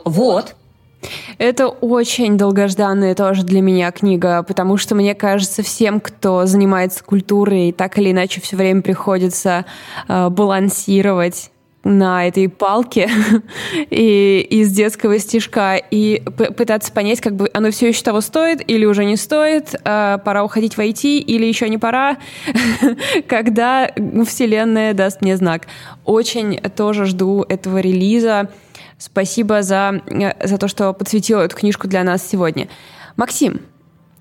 [0.04, 0.56] Вот.
[1.38, 7.72] Это очень долгожданная тоже для меня книга, потому что, мне кажется, всем, кто занимается культурой,
[7.72, 9.66] так или иначе все время приходится
[10.08, 11.52] э, балансировать
[11.84, 13.10] на этой палке
[13.90, 16.22] и из детского стишка и
[16.58, 20.44] пытаться понять, как бы оно все еще того стоит или уже не стоит, э, пора
[20.44, 22.18] уходить в IT или еще не пора,
[23.28, 23.90] когда
[24.26, 25.68] Вселенная даст мне знак.
[26.06, 28.50] Очень тоже жду этого релиза.
[29.00, 32.68] Спасибо за, э, за то, что подсветила эту книжку для нас сегодня.
[33.16, 33.62] Максим,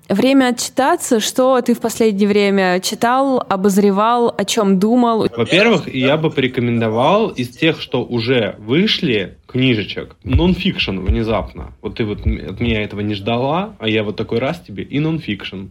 [0.07, 1.19] время отчитаться.
[1.19, 5.27] Что ты в последнее время читал, обозревал, о чем думал?
[5.35, 11.73] Во-первых, я бы порекомендовал из тех, что уже вышли, книжечек, нон-фикшн внезапно.
[11.81, 14.99] Вот ты вот от меня этого не ждала, а я вот такой раз тебе и
[14.99, 15.67] нон-фикшн.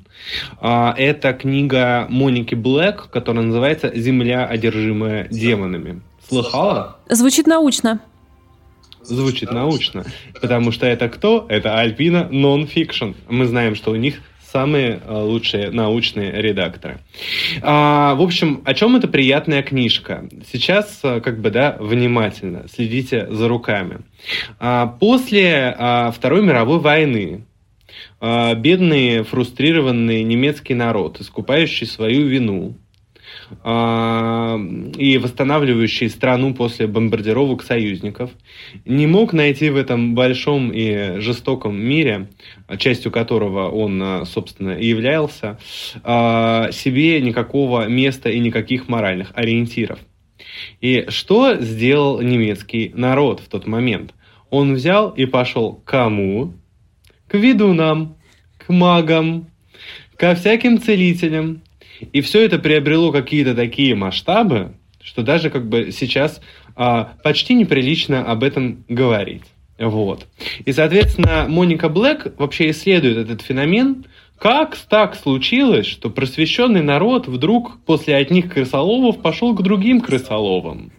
[0.61, 6.03] А, это книга Моники Блэк, которая называется «Земля, одержимая демонами».
[6.29, 6.99] Слыхала?
[7.09, 8.01] Звучит научно
[9.09, 10.05] звучит научно.
[10.41, 11.47] Потому что это кто?
[11.49, 13.15] Это Альпина Nonfiction.
[13.29, 14.21] Мы знаем, что у них
[14.53, 16.99] самые э, лучшие научные редакторы.
[17.63, 20.29] А, в общем, о чем эта приятная книжка?
[20.51, 24.01] Сейчас, э, как бы, да, внимательно следите за руками.
[24.59, 27.45] А, после а, Второй мировой войны
[28.21, 32.75] а, бедный, фрустрированный немецкий народ, искупающий свою вину,
[33.65, 38.31] и восстанавливающий страну после бомбардировок союзников,
[38.85, 42.29] не мог найти в этом большом и жестоком мире,
[42.79, 45.59] частью которого он, а, собственно, и являлся,
[46.03, 49.99] а, себе никакого места и никаких моральных ориентиров.
[50.81, 54.15] И что сделал немецкий народ в тот момент?
[54.51, 56.55] Он взял и пошел к кому?
[57.29, 58.17] К ведунам,
[58.59, 59.49] к магам,
[60.17, 61.63] ко всяким целителям,
[62.13, 66.41] и все это приобрело какие-то такие масштабы, что даже как бы сейчас
[66.77, 69.45] а, почти неприлично об этом говорить.
[69.79, 70.27] Вот.
[70.65, 74.05] И, соответственно, Моника Блэк вообще исследует этот феномен,
[74.39, 80.93] как так случилось, что просвещенный народ вдруг после одних крысоловов пошел к другим крысоловам?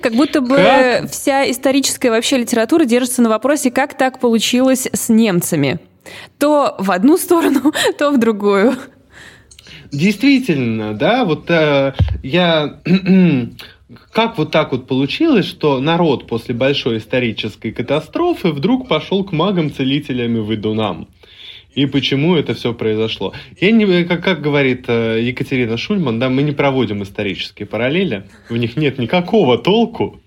[0.00, 1.10] Как будто бы как?
[1.10, 5.80] вся историческая вообще литература держится на вопросе, как так получилось с немцами.
[6.38, 8.74] То в одну сторону, то в другую.
[9.94, 12.80] Действительно, да, вот э, я
[14.12, 20.36] как вот так вот получилось, что народ после большой исторической катастрофы вдруг пошел к магам-целителям
[20.36, 21.08] и выдунам?
[21.74, 23.32] И почему это все произошло?
[23.60, 28.56] Я не, как, как говорит э, Екатерина Шульман, да, мы не проводим исторические параллели, в
[28.56, 30.20] них нет никакого толку,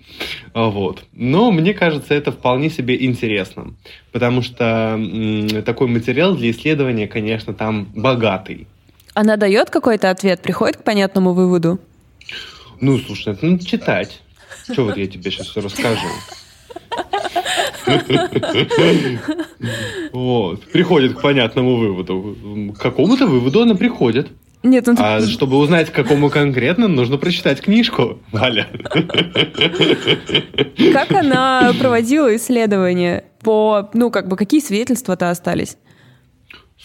[0.53, 1.03] а, вот.
[1.13, 3.73] Но мне кажется, это вполне себе интересно,
[4.11, 8.67] потому что м, такой материал для исследования, конечно, там богатый.
[9.17, 11.79] Она дает какой-то ответ, приходит к понятному выводу?
[12.79, 14.21] Ну, слушай, это надо читать.
[14.71, 16.05] Что вот я тебе сейчас расскажу.
[20.13, 20.63] Вот.
[20.65, 22.37] Приходит к понятному выводу.
[22.77, 24.27] К какому-то выводу она приходит.
[24.61, 28.67] Нет, ну, а чтобы узнать, к какому конкретно, нужно прочитать книжку, Валя.
[30.93, 33.23] Как она проводила исследования?
[33.41, 35.75] По, ну, как бы, какие свидетельства-то остались?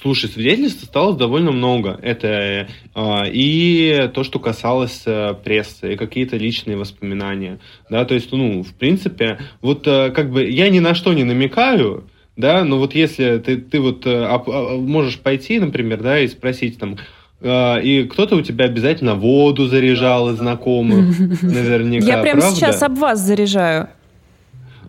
[0.00, 1.98] Слушай, свидетельств осталось довольно много.
[2.02, 7.60] Это э, и то, что касалось э, прессы, и какие-то личные воспоминания.
[7.90, 11.24] Да, то есть, ну, в принципе, вот э, как бы я ни на что не
[11.24, 12.04] намекаю,
[12.36, 16.78] да, но вот если ты, ты вот э, а, можешь пойти, например, да, и спросить
[16.78, 16.96] там,
[17.42, 22.96] э, и кто-то у тебя обязательно воду заряжал из знакомых, наверняка, Я прямо сейчас об
[22.96, 23.90] вас заряжаю.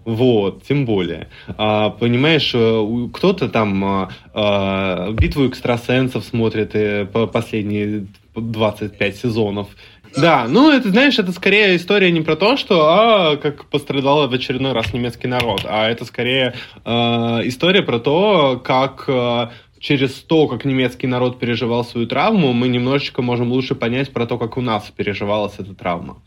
[0.05, 1.29] Вот, тем более.
[1.57, 9.67] А, понимаешь, э, кто-то там а, а, битву экстрасенсов смотрит и по последние 25 сезонов.
[10.15, 14.33] Да, ну это, знаешь, это скорее история не про то, что а, как пострадал в
[14.33, 16.53] очередной раз немецкий народ, а это скорее
[16.85, 22.67] а, история про то, как а, через то, как немецкий народ переживал свою травму, мы
[22.67, 26.21] немножечко можем лучше понять про то, как у нас переживалась эта травма.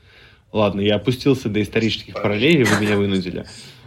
[0.57, 3.45] Ладно, я опустился до исторических параллелей, вы меня вынудили.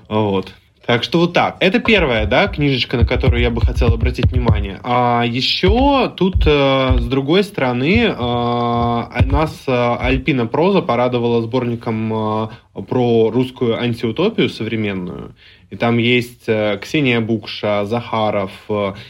[0.07, 0.53] Вот.
[0.85, 1.57] Так что вот так.
[1.61, 4.79] Это первая, да, книжечка, на которую я бы хотел обратить внимание.
[4.83, 12.51] А еще тут, э, с другой стороны, э, нас э, Альпина Проза порадовала сборником
[12.87, 15.33] про русскую антиутопию современную.
[15.71, 16.45] И там есть
[16.81, 18.51] Ксения Букша, Захаров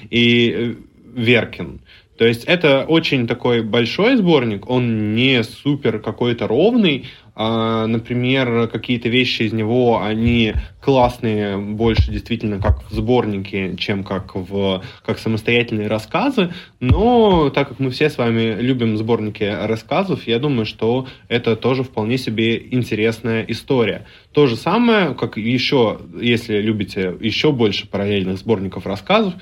[0.09, 0.77] и
[1.13, 1.81] Веркин.
[2.19, 7.05] То есть это очень такой большой сборник, он не супер какой-то ровный,
[7.39, 14.83] например, какие-то вещи из него, они классные больше действительно как в сборнике, чем как в
[15.05, 20.65] как самостоятельные рассказы, но так как мы все с вами любим сборники рассказов, я думаю,
[20.65, 24.05] что это тоже вполне себе интересная история.
[24.33, 29.33] То же самое, как еще, если любите еще больше параллельных сборников рассказов,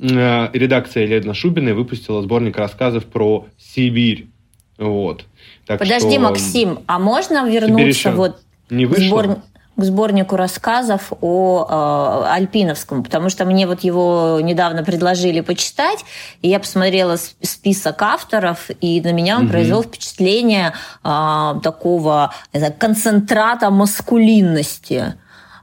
[0.00, 4.28] Э, редакция Ледна Шубиной выпустила сборник рассказов про Сибирь.
[4.78, 5.26] Вот.
[5.70, 6.20] Так Подожди, что...
[6.20, 8.40] Максим, а можно вернуться вот
[8.70, 9.04] не вышло?
[9.06, 9.36] Сбор...
[9.76, 16.04] к сборнику рассказов о э, Альпиновском, потому что мне вот его недавно предложили почитать,
[16.42, 19.52] и я посмотрела список авторов, и на меня он угу.
[19.52, 20.72] произвел впечатление
[21.04, 25.14] э, такого знаю, концентрата маскулинности.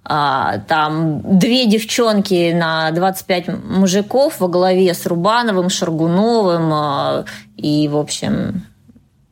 [0.05, 6.71] А, там две девчонки на 25 мужиков во главе с Рубановым, Шаргуновым.
[6.73, 7.25] А,
[7.57, 8.63] и, в общем,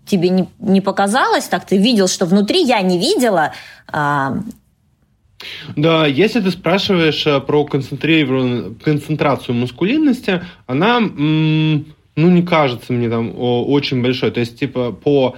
[0.05, 1.65] тебе не, не показалось так?
[1.65, 3.53] Ты видел, что внутри я не видела.
[3.87, 4.37] А,
[5.75, 11.83] да, если ты спрашиваешь э, про концентрацию маскулинности, она, ну,
[12.15, 14.31] не кажется мне там очень большой.
[14.31, 15.35] То есть, типа, по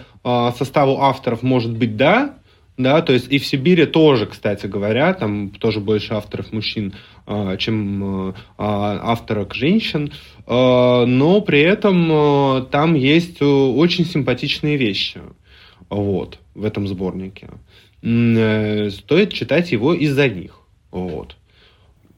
[0.57, 2.36] составу авторов может быть да,
[2.77, 6.93] да, то есть и в Сибири тоже, кстати говоря, там тоже больше авторов мужчин,
[7.25, 10.13] а, чем а, авторок женщин,
[10.45, 15.21] а, но при этом там есть очень симпатичные вещи,
[15.89, 17.49] вот, в этом сборнике.
[18.03, 20.59] Э, стоит читать его из-за них,
[20.91, 21.35] вот.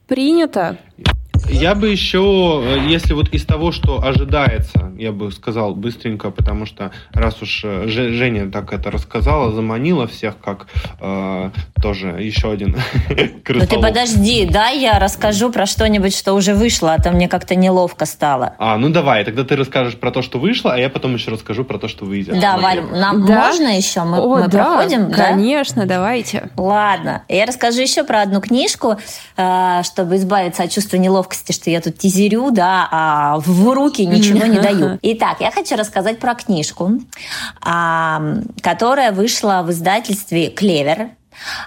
[0.06, 0.76] Принято.
[1.50, 6.64] Я бы еще, э, если вот из того, что ожидается, я бы сказал быстренько, потому
[6.64, 10.68] что раз уж э, Женя так это рассказала, заманила всех, как
[11.00, 11.50] э,
[11.82, 12.76] тоже еще один
[13.48, 17.56] Ну ты подожди, да, я расскажу про что-нибудь, что уже вышло, а то мне как-то
[17.56, 18.54] неловко стало.
[18.58, 21.64] А, ну давай, тогда ты расскажешь про то, что вышло, а я потом еще расскажу
[21.64, 22.40] про то, что выйдет.
[22.40, 23.48] Да, Валь, нам да?
[23.48, 24.04] можно еще?
[24.04, 25.10] Мы, О, мы да, проходим?
[25.10, 25.96] Конечно, да?
[25.96, 26.50] давайте.
[26.56, 28.96] Ладно, я расскажу еще про одну книжку,
[29.36, 34.06] э, чтобы избавиться от чувства неловкости неловкости, что я тут тизерю, да, а в руки
[34.06, 34.98] ничего не даю.
[35.02, 36.92] Итак, я хочу рассказать про книжку,
[37.62, 38.22] а,
[38.62, 41.10] которая вышла в издательстве «Клевер».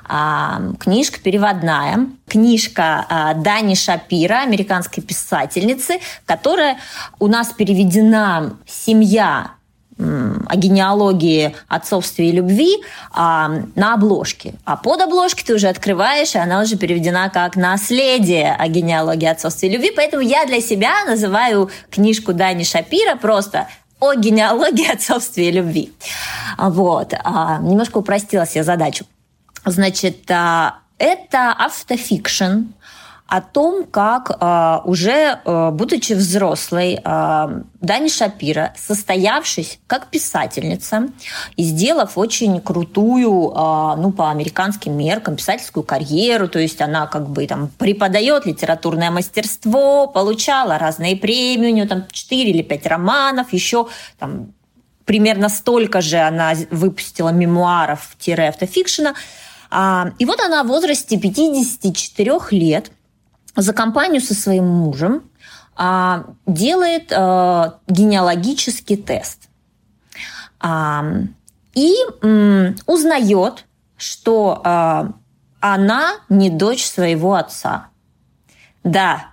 [0.08, 2.08] А, книжка переводная.
[2.28, 6.78] книжка а, Дани Шапира, американской писательницы, которая
[7.20, 9.52] у нас переведена «Семья
[9.98, 12.78] о генеалогии отцовстве и любви
[13.12, 14.56] а, на обложке.
[14.66, 19.70] А под обложкой ты уже открываешь, и она уже переведена как «Наследие о генеалогии отцовстве
[19.70, 19.92] и любви».
[19.96, 23.68] Поэтому я для себя называю книжку Дани Шапира просто
[24.00, 25.94] о генеалогии отцовстве и любви.
[26.58, 27.14] Вот.
[27.24, 29.06] А, немножко упростила себе задачу.
[29.66, 32.64] Значит, а, это автофикшн,
[33.34, 41.08] о том, как э, уже э, будучи взрослой, э, Дани Шапира, состоявшись как писательница
[41.56, 47.28] и сделав очень крутую, э, ну, по американским меркам, писательскую карьеру, то есть она как
[47.28, 53.52] бы там преподает литературное мастерство, получала разные премии, у нее там 4 или 5 романов,
[53.52, 53.88] еще
[54.20, 54.54] там
[55.06, 59.16] примерно столько же она выпустила мемуаров-автофикшена.
[60.20, 62.92] И вот она в возрасте 54 лет–
[63.56, 65.24] за компанию со своим мужем
[65.76, 69.50] а, делает а, генеалогический тест.
[70.60, 71.04] А,
[71.74, 73.66] и м, узнает,
[73.98, 75.14] что а,
[75.60, 77.88] она не дочь своего отца.
[78.84, 79.28] Да,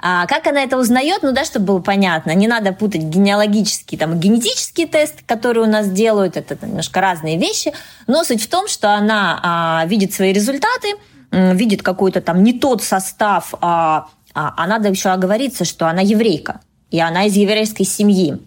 [0.00, 1.22] а как она это узнает?
[1.22, 2.34] Ну да, чтобы было понятно.
[2.34, 6.36] Не надо путать генеалогический, там, генетический тест, который у нас делают.
[6.36, 7.72] Это немножко разные вещи.
[8.06, 10.94] Но суть в том, что она а, видит свои результаты–
[11.34, 16.60] видит какой-то там не тот состав, а, а, а надо еще оговориться, что она еврейка.
[16.90, 18.38] И она из еврейской семьи,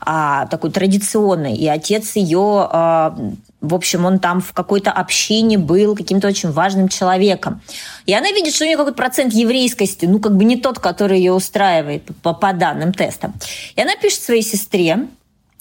[0.00, 1.56] а, такой традиционной.
[1.56, 3.16] И отец ее, а,
[3.60, 7.60] в общем, он там в какой-то общине был каким-то очень важным человеком.
[8.06, 11.18] И она видит, что у нее какой-то процент еврейскости, ну, как бы не тот, который
[11.18, 13.32] ее устраивает по, по данным теста.
[13.74, 15.08] И она пишет своей сестре,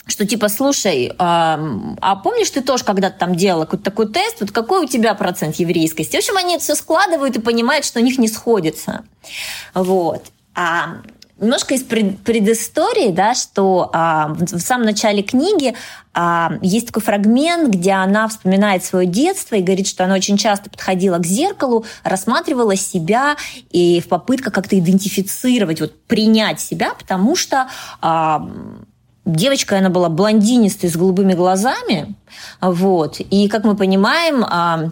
[0.07, 1.59] что типа, слушай, а,
[2.01, 5.55] а помнишь, ты тоже когда-то там делала какой-то такой тест, вот какой у тебя процент
[5.57, 6.15] еврейскости?
[6.15, 9.03] В общем, они это все складывают и понимают, что у них не сходится.
[9.73, 10.23] Вот.
[10.55, 10.97] А
[11.39, 15.75] немножко из предыстории, да, что а, в самом начале книги
[16.13, 20.69] а, есть такой фрагмент, где она вспоминает свое детство и говорит, что она очень часто
[20.69, 23.35] подходила к зеркалу, рассматривала себя
[23.69, 27.69] и в попытках как-то идентифицировать, вот принять себя, потому что
[28.01, 28.49] а,
[29.35, 32.15] девочка, она была блондинистой с голубыми глазами,
[32.61, 34.89] вот, и, как мы понимаем, а,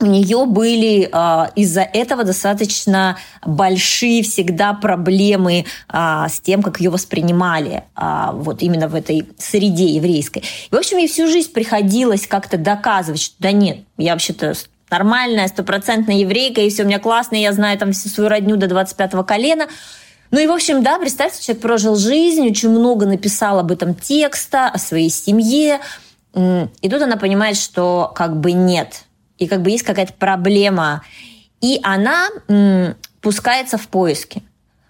[0.00, 6.90] у нее были э, из-за этого достаточно большие всегда проблемы э, с тем, как ее
[6.90, 10.44] воспринимали вот именно в этой среде еврейской.
[10.70, 14.54] И, в общем, ей всю жизнь приходилось как-то доказывать, что да нет, я вообще-то
[14.90, 18.66] нормальная, стопроцентная еврейка, и все у меня классно, я знаю там всю свою родню до
[18.66, 19.66] 25-го колена.
[20.30, 24.68] Ну и, в общем, да, представьте, человек прожил жизнь, очень много написал об этом текста,
[24.68, 25.80] о своей семье.
[26.34, 29.04] И тут она понимает, что как бы нет.
[29.38, 31.02] И как бы есть какая-то проблема.
[31.60, 32.28] И она
[33.20, 34.42] пускается в поиски.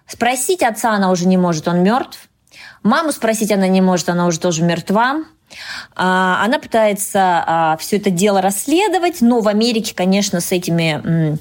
[0.05, 2.29] Спросить отца она уже не может, он мертв.
[2.83, 5.23] Маму спросить она не может, она уже тоже мертва.
[5.95, 11.37] А, она пытается а, все это дело расследовать, но в Америке, конечно, с этими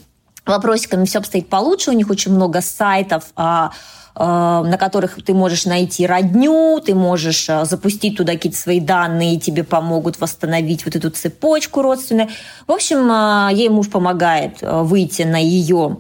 [0.49, 1.91] вопросиками все обстоит получше.
[1.91, 3.73] У них очень много сайтов, а,
[4.15, 9.35] а, на которых ты можешь найти родню, ты можешь а, запустить туда какие-то свои данные,
[9.35, 12.29] и тебе помогут восстановить вот эту цепочку родственную.
[12.67, 15.99] В общем, ей муж помогает выйти на ее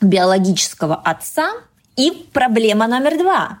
[0.00, 1.52] биологического отца.
[1.94, 3.58] И проблема номер два.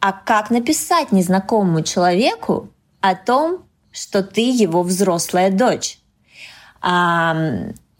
[0.00, 2.68] А как написать незнакомому человеку
[3.00, 5.98] о том, что ты его взрослая дочь?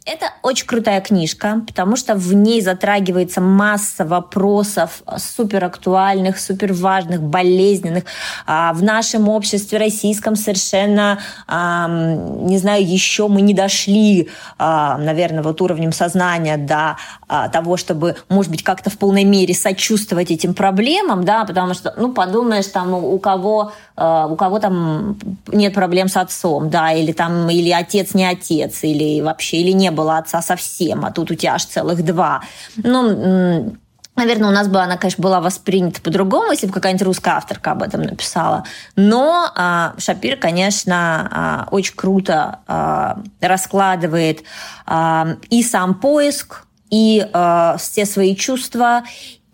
[0.05, 7.23] Это очень крутая книжка, потому что в ней затрагивается масса вопросов супер актуальных, супер важных,
[7.23, 8.03] болезненных.
[8.45, 14.29] А, в нашем обществе российском совершенно, не знаю, еще мы не дошли,
[14.59, 16.97] а, наверное, вот уровнем сознания до
[17.29, 21.95] а, того, чтобы, может быть, как-то в полной мере сочувствовать этим проблемам, да, потому что,
[21.97, 25.19] ну, подумаешь, там, у кого, у кого там
[25.49, 29.91] нет проблем с отцом, да, или там, или отец не отец, или вообще, или не
[29.91, 32.43] было отца совсем, а тут у тебя аж целых два.
[32.77, 33.77] Ну,
[34.15, 37.83] Наверное, у нас бы она, конечно, была воспринята по-другому, если бы какая-нибудь русская авторка об
[37.83, 38.65] этом написала.
[38.95, 44.43] Но а, Шапир, конечно, а, очень круто а, раскладывает
[44.85, 49.03] а, и сам поиск, и а, все свои чувства,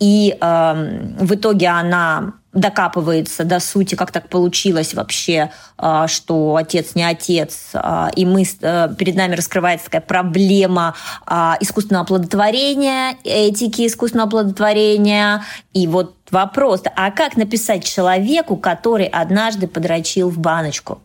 [0.01, 6.95] и э, в итоге она докапывается до сути, как так получилось вообще, э, что отец
[6.95, 10.95] не отец, э, и мы, э, перед нами раскрывается такая проблема
[11.27, 19.67] э, искусственного оплодотворения, этики искусственного оплодотворения, и вот вопрос, а как написать человеку, который однажды
[19.69, 21.03] подрочил в баночку?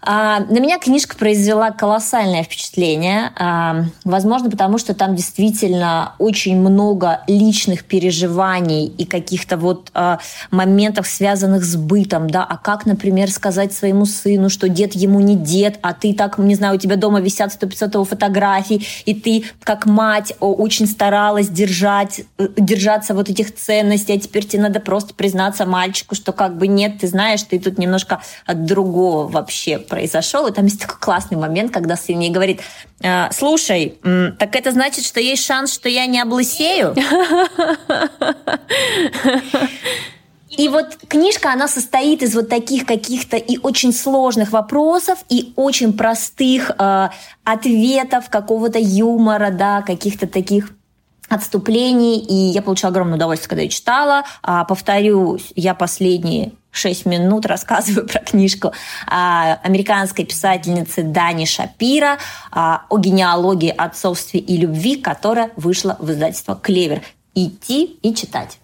[0.00, 3.32] А, на меня книжка произвела колоссальное впечатление.
[3.36, 10.20] А, возможно, потому что там действительно очень много личных переживаний и каких-то вот а,
[10.52, 12.30] моментов, связанных с бытом.
[12.30, 12.44] Да?
[12.44, 16.54] А как, например, сказать своему сыну, что дед ему не дед, а ты так, не
[16.54, 22.20] знаю, у тебя дома висят 100-500 его фотографий, и ты, как мать, очень старалась держать,
[22.38, 26.68] э, держаться вот этих ценностей, а теперь тебе надо просто признаться мальчику, что как бы
[26.68, 30.46] нет, ты знаешь, ты тут немножко от другого вообще произошел.
[30.46, 32.60] И там есть такой классный момент, когда сын ей говорит,
[33.02, 33.98] «А, слушай,
[34.38, 36.94] так это значит, что есть шанс, что я не облысею?
[40.58, 45.92] И вот книжка, она состоит из вот таких каких-то и очень сложных вопросов, и очень
[45.92, 47.08] простых э,
[47.44, 50.72] ответов, какого-то юмора, да, каких-то таких
[51.28, 54.24] отступлений, и я получила огромное удовольствие, когда я читала.
[54.42, 58.72] А, повторюсь, я последние шесть минут рассказываю про книжку
[59.06, 62.18] а, американской писательницы Дани Шапира
[62.50, 67.02] о генеалогии отцовстве и любви, которая вышла в издательство «Клевер».
[67.34, 68.58] Идти и читать.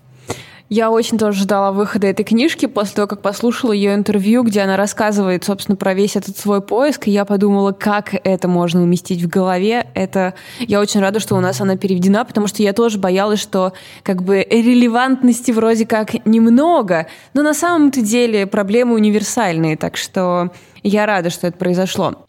[0.75, 4.77] Я очень тоже ждала выхода этой книжки после того, как послушала ее интервью, где она
[4.77, 9.29] рассказывает, собственно, про весь этот свой поиск, и я подумала, как это можно уместить в
[9.29, 9.87] голове.
[9.95, 13.73] Это я очень рада, что у нас она переведена, потому что я тоже боялась, что
[14.03, 20.51] как бы релевантности вроде как немного, но на самом-то деле проблемы универсальные, так что
[20.83, 22.27] я рада, что это произошло.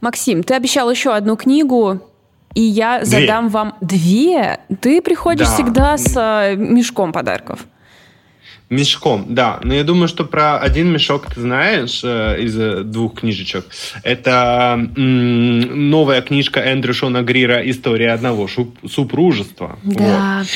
[0.00, 2.00] Максим, ты обещал еще одну книгу,
[2.54, 3.06] и я две.
[3.06, 4.60] задам вам две.
[4.80, 5.54] Ты приходишь да.
[5.54, 7.66] всегда с э, мешком подарков.
[8.70, 9.58] Мешком, да.
[9.64, 13.66] Но я думаю, что про один мешок ты знаешь э, из двух книжечек.
[14.04, 18.48] Это м, новая книжка Эндрю Шона Грира «История одного
[18.88, 19.78] супружества».
[19.82, 20.38] Да.
[20.38, 20.46] Вот.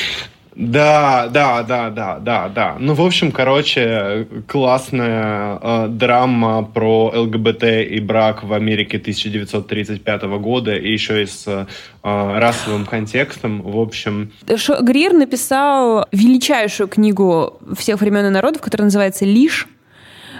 [0.55, 2.77] Да, да, да, да, да, да.
[2.79, 10.73] Ну, в общем, короче, классная э, драма про ЛГБТ и брак в Америке 1935 года,
[10.73, 11.65] и еще и с э,
[12.03, 13.63] расовым контекстом.
[13.63, 14.31] В общем...
[14.55, 19.67] Шо, Грир написал величайшую книгу всех времен и народов, которая называется «Лиш»,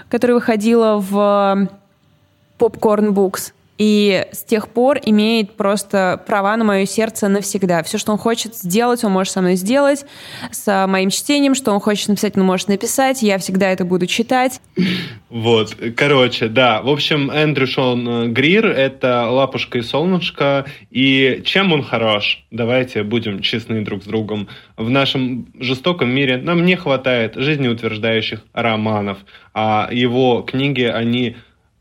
[0.08, 1.68] которая выходила в
[2.58, 7.82] Popcorn Books и с тех пор имеет просто права на мое сердце навсегда.
[7.82, 10.04] Все, что он хочет сделать, он может со мной сделать,
[10.50, 14.60] с моим чтением, что он хочет написать, он может написать, я всегда это буду читать.
[15.28, 16.80] Вот, короче, да.
[16.82, 22.44] В общем, Эндрю Шон э, Грир— это лапушка и солнышко, и чем он хорош?
[22.50, 24.48] Давайте будем честны друг с другом.
[24.76, 29.18] В нашем жестоком мире нам не хватает жизнеутверждающих романов,
[29.52, 31.36] а его книги, они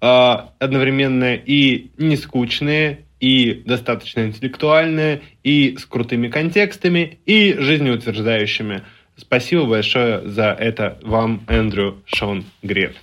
[0.05, 8.83] одновременно и не скучные, и достаточно интеллектуальные, и с крутыми контекстами, и жизнеутверждающими.
[9.17, 12.95] Спасибо большое за это вам, Эндрю Шон Греф.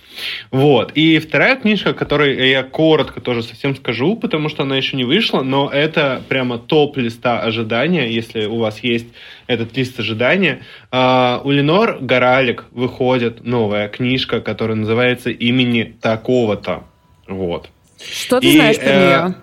[0.51, 0.91] Вот.
[0.93, 5.05] И вторая книжка, о которой я коротко тоже совсем скажу, потому что она еще не
[5.05, 9.07] вышла, но это прямо топ листа ожидания, если у вас есть
[9.47, 10.61] этот лист ожидания.
[10.91, 16.83] Uh, у Ленор Горалик выходит новая книжка, которая называется «Имени такого-то».
[17.27, 17.69] Вот.
[17.99, 19.35] Что ты И, знаешь про э, нее?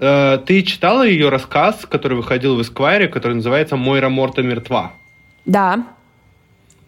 [0.00, 4.92] Э, ты читала ее рассказ, который выходил в Эсквайре, который называется «Мойра Морта мертва»?
[5.44, 5.86] Да.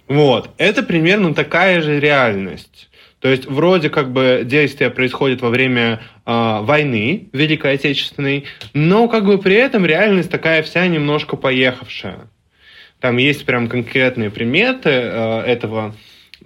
[0.08, 0.50] Вот.
[0.56, 2.88] Это примерно такая же реальность.
[3.20, 9.24] То есть вроде как бы действие происходит во время э, войны Великой Отечественной, но как
[9.24, 12.28] бы при этом реальность такая вся немножко поехавшая.
[13.00, 15.94] Там есть прям конкретные приметы э, этого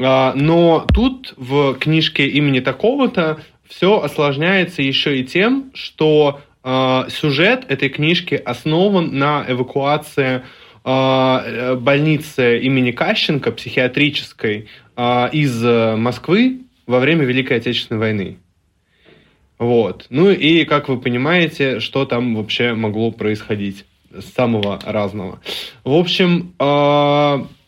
[0.01, 7.91] но тут в книжке имени такого-то все осложняется еще и тем, что э, сюжет этой
[7.91, 10.43] книжки основан на эвакуации
[10.85, 14.69] э, больницы имени Кащенко, психиатрической,
[15.33, 18.37] из Москвы во время Великой Отечественной войны.
[19.59, 20.07] Вот.
[20.11, 23.85] Ну и, как вы понимаете, что там вообще могло происходить
[24.35, 25.41] самого разного.
[25.85, 26.55] В общем,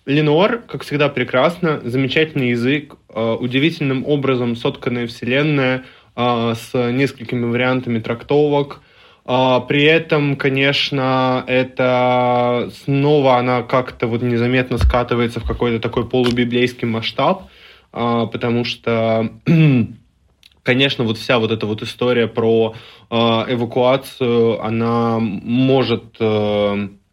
[0.04, 5.84] Ленор, как всегда, прекрасно, замечательный язык, э, удивительным образом сотканная вселенная
[6.16, 8.80] э, с несколькими вариантами трактовок.
[9.24, 16.88] Э, при этом, конечно, это снова она как-то вот незаметно скатывается в какой-то такой полубиблейский
[16.88, 17.44] масштаб,
[17.92, 19.30] потому что
[20.64, 22.74] конечно, вот вся вот эта вот история про
[23.10, 26.16] эвакуацию, она может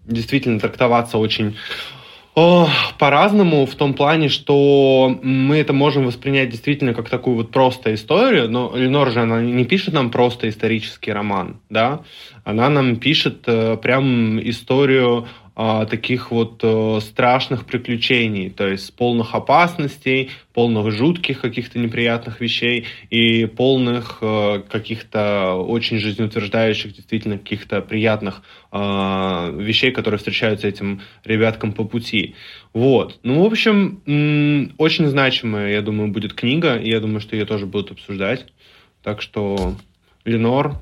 [0.05, 1.55] действительно трактоваться очень
[2.33, 8.49] по-разному в том плане, что мы это можем воспринять действительно как такую вот просто историю,
[8.49, 12.01] но Ленор же она не пишет нам просто исторический роман, да,
[12.43, 15.27] она нам пишет э, прям историю
[15.61, 22.85] а, таких вот а, страшных приключений, то есть полных опасностей, полных жутких каких-то неприятных вещей
[23.09, 28.41] и полных а, каких-то очень жизнеутверждающих, действительно каких-то приятных
[28.71, 32.35] а, вещей, которые встречаются этим ребяткам по пути.
[32.71, 33.19] Вот.
[33.23, 34.01] Ну, в общем,
[34.77, 38.45] очень значимая, я думаю, будет книга, и я думаю, что ее тоже будут обсуждать.
[39.03, 39.75] Так что,
[40.23, 40.79] Ленор,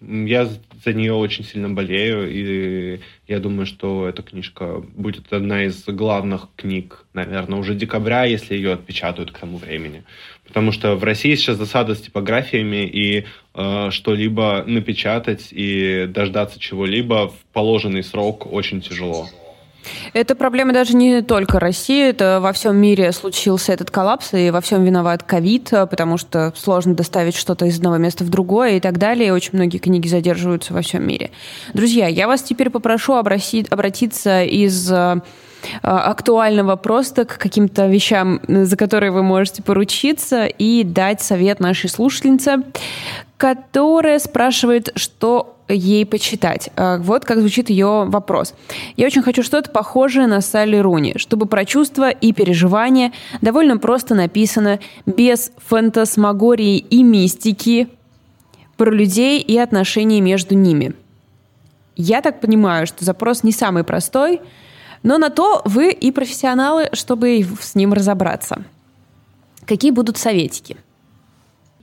[0.00, 0.48] я
[0.84, 6.48] за нее очень сильно болею, и я думаю, что эта книжка будет одна из главных
[6.56, 10.04] книг, наверное, уже декабря, если ее отпечатают к тому времени.
[10.46, 17.28] Потому что в России сейчас засада с типографиями, и э, что-либо напечатать и дождаться чего-либо
[17.28, 19.28] в положенный срок очень тяжело.
[20.12, 24.60] Это проблема даже не только России, это во всем мире случился этот коллапс, и во
[24.60, 28.98] всем виноват ковид, потому что сложно доставить что-то из одного места в другое и так
[28.98, 31.30] далее, и очень многие книги задерживаются во всем мире.
[31.74, 35.20] Друзья, я вас теперь попрошу обратиться из э,
[35.82, 42.62] актуального просто к каким-то вещам, за которые вы можете поручиться и дать совет нашей слушательнице,
[43.36, 46.70] которая спрашивает, что ей почитать.
[46.76, 48.54] А, вот как звучит ее вопрос.
[48.96, 54.14] Я очень хочу что-то похожее на Салли Руни, чтобы про чувства и переживания довольно просто
[54.14, 57.88] написано, без фантасмагории и мистики,
[58.76, 60.94] про людей и отношения между ними.
[61.96, 64.40] Я так понимаю, что запрос не самый простой,
[65.02, 68.64] но на то вы и профессионалы, чтобы с ним разобраться.
[69.66, 70.76] Какие будут советики?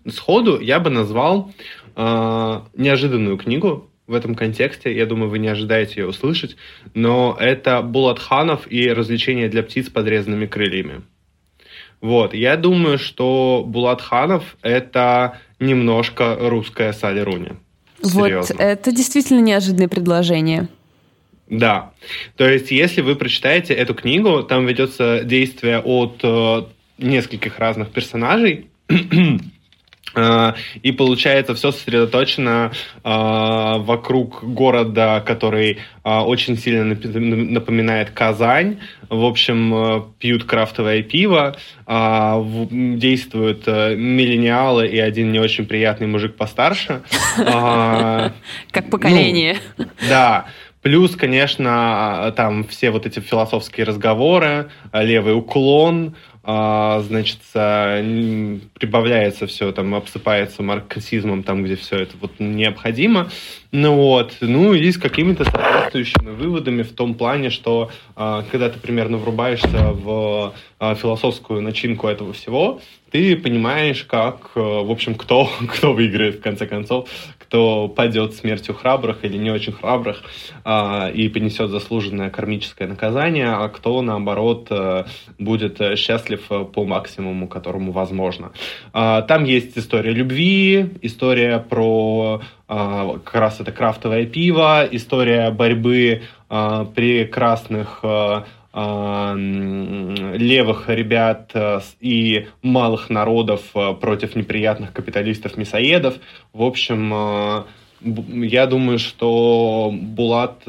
[0.09, 1.51] Сходу я бы назвал
[1.95, 4.95] э, неожиданную книгу в этом контексте.
[4.95, 6.55] Я думаю, вы не ожидаете ее услышать.
[6.93, 11.01] Но это Булатханов и «Развлечения для птиц подрезанными крыльями».
[11.99, 17.53] Вот, я думаю, что Булатханов— это немножко русская Салли Руни.
[18.01, 18.55] Серьезно.
[18.55, 20.68] Вот, это действительно неожиданное предложение.
[21.50, 21.91] Да.
[22.36, 26.64] То есть, если вы прочитаете эту книгу, там ведется действие от э,
[26.98, 28.68] нескольких разных персонажей,
[30.18, 32.72] Э, и получается все сосредоточено
[33.04, 38.80] э, вокруг города, который э, очень сильно напоминает Казань.
[39.10, 46.08] В общем, э, пьют крафтовое пиво, э, действуют э, миллениалы и один не очень приятный
[46.08, 47.02] мужик постарше.
[47.39, 48.32] Э,
[48.72, 49.58] как поколение.
[49.78, 50.48] Ну, да.
[50.88, 56.16] Плюс, конечно, там все вот эти философские разговоры, левый уклон,
[56.50, 63.30] а, значит, прибавляется все, там, обсыпается марксизмом, там, где все это вот необходимо.
[63.74, 68.80] Ну вот, ну и с какими-то соответствующими выводами в том плане, что а, когда ты
[68.80, 72.80] примерно врубаешься в а, философскую начинку этого всего,
[73.12, 77.10] ты понимаешь, как, в общем, кто, кто выиграет в конце концов,
[77.48, 80.24] кто падет смертью храбрых или не очень храбрых
[80.66, 85.06] а, и понесет заслуженное кармическое наказание, а кто, наоборот, а,
[85.39, 86.41] будет счастлив
[86.74, 88.52] по максимуму, которому возможно.
[88.91, 96.24] А, там есть история любви, история про а, как раз это крафтовое пиво, история борьбы
[96.50, 98.02] прекрасных
[100.38, 101.51] левых ребят
[101.99, 103.61] и малых народов
[103.99, 106.15] против неприятных капиталистов-мясоедов.
[106.53, 107.65] В общем,
[108.01, 110.61] я думаю, что Булат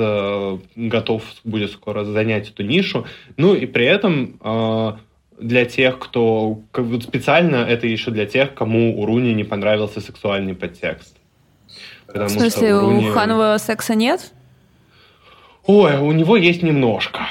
[0.75, 3.05] готов будет скоро занять эту нишу.
[3.37, 4.99] Ну и при этом
[5.39, 6.61] для тех, кто...
[7.03, 11.15] Специально это еще для тех, кому у Руни не понравился сексуальный подтекст.
[12.07, 13.11] Потому в смысле, у, Руни...
[13.11, 14.33] у Ханова секса нет?
[15.67, 17.27] Ой, у него есть немножко.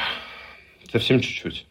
[0.91, 1.65] Совсем чуть-чуть.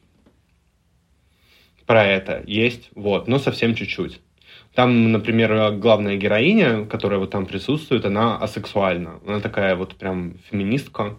[1.86, 4.20] Про это есть, вот, но совсем чуть-чуть.
[4.74, 9.20] Там, например, главная героиня, которая вот там присутствует, она асексуальна.
[9.26, 11.16] Она такая вот прям феминистка,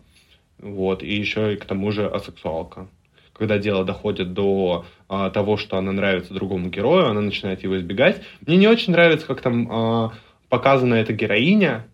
[0.60, 2.88] вот, и еще и к тому же асексуалка.
[3.34, 8.22] Когда дело доходит до а, того, что она нравится другому герою, она начинает его избегать.
[8.46, 10.14] Мне не очень нравится, как там а,
[10.50, 11.88] показана эта героиня,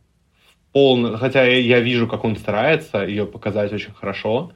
[0.72, 4.52] полно, хотя я вижу, как он старается ее показать очень хорошо.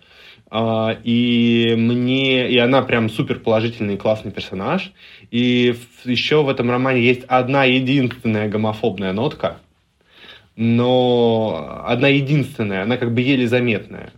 [0.49, 4.93] Uh, и мне, и она прям супер положительный классный персонаж.
[5.29, 5.75] И
[6.05, 9.57] еще в этом романе есть одна единственная гомофобная нотка,
[10.55, 14.13] но одна единственная, она как бы еле заметная.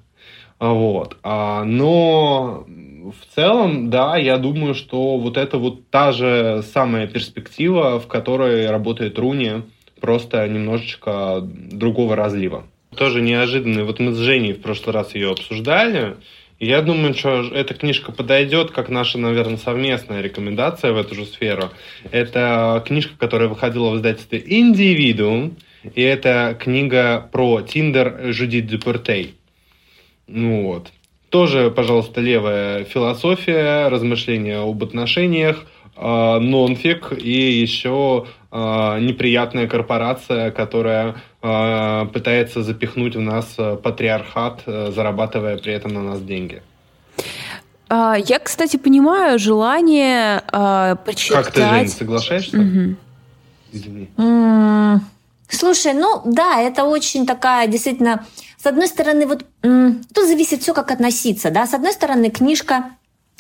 [0.60, 1.18] Вот.
[1.24, 2.68] Uh, но
[3.12, 8.70] в целом, да, я думаю, что вот это вот та же самая перспектива, в которой
[8.70, 9.64] работает Руни,
[10.00, 12.66] просто немножечко другого разлива.
[13.00, 13.86] Тоже неожиданный.
[13.86, 16.18] Вот мы с Женей в прошлый раз ее обсуждали,
[16.60, 21.26] и я думаю, что эта книжка подойдет как наша, наверное, совместная рекомендация в эту же
[21.26, 21.70] сферу.
[22.12, 25.56] Это книжка, которая выходила в издательстве «Индивидуум»,
[25.96, 29.36] и это книга про Тиндер Жюдит Дюпертей.
[30.28, 30.92] Ну вот.
[31.30, 35.64] Тоже, пожалуйста, левая философия, размышления об отношениях,
[35.96, 45.74] э, нонфик и еще неприятная корпорация, которая э, пытается запихнуть в нас патриархат, зарабатывая при
[45.74, 46.64] этом на нас деньги.
[47.90, 51.46] А, я, кстати, понимаю желание э, прочитать...
[51.46, 52.58] Как ты, Жень, соглашаешься?
[52.58, 52.96] Угу.
[53.72, 54.10] Извини.
[55.48, 58.26] Слушай, ну да, это очень такая действительно
[58.62, 61.50] с одной стороны, вот тут зависит все, как относиться.
[61.50, 61.66] Да?
[61.66, 62.92] С одной стороны, книжка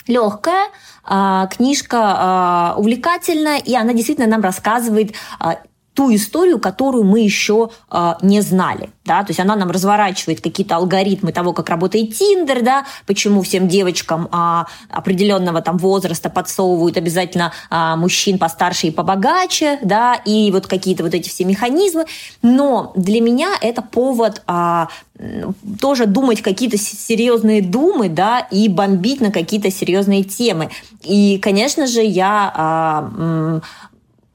[0.10, 0.68] легкая,
[1.04, 5.60] а, книжка а, увлекательная, и она действительно нам рассказывает а,
[5.94, 8.90] ту историю, которую мы еще э, не знали.
[9.06, 9.24] Да?
[9.24, 12.86] То есть она нам разворачивает какие-то алгоритмы того, как работает Тиндер, да?
[13.06, 20.14] почему всем девочкам э, определенного там возраста подсовывают обязательно э, мужчин постарше и побогаче, да?
[20.14, 22.06] и вот какие-то вот эти все механизмы.
[22.42, 24.86] Но для меня это повод э,
[25.82, 30.70] тоже думать какие-то серьезные думы, да, и бомбить на какие-то серьезные темы.
[31.04, 33.62] И, конечно же, я а,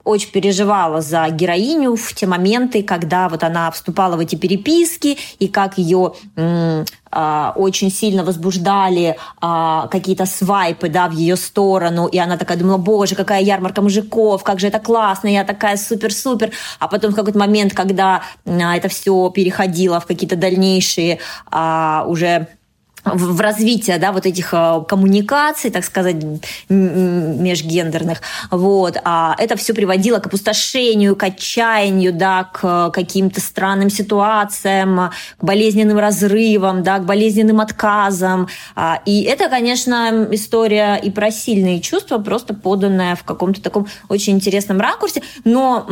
[0.05, 5.49] очень переживала за героиню в те моменты, когда вот она вступала в эти переписки, и
[5.49, 6.13] как ее
[7.11, 12.77] а, очень сильно возбуждали а, какие-то свайпы да, в ее сторону, и она такая думала,
[12.77, 16.51] боже, какая ярмарка мужиков, как же это классно, я такая супер-супер.
[16.81, 22.49] А потом в какой-то момент, когда а, это все переходило в какие-то дальнейшие а, уже
[23.05, 26.17] в развитие да, вот этих э, коммуникаций, так сказать,
[26.69, 28.23] межгендерных.
[28.51, 28.97] Вот.
[29.05, 35.99] А это все приводило к опустошению, к отчаянию, да, к каким-то странным ситуациям, к болезненным
[35.99, 38.49] разрывам, да, к болезненным отказам.
[38.75, 44.35] А, и это, конечно, история и про сильные чувства, просто поданная в каком-то таком очень
[44.35, 45.23] интересном ракурсе.
[45.45, 45.87] Но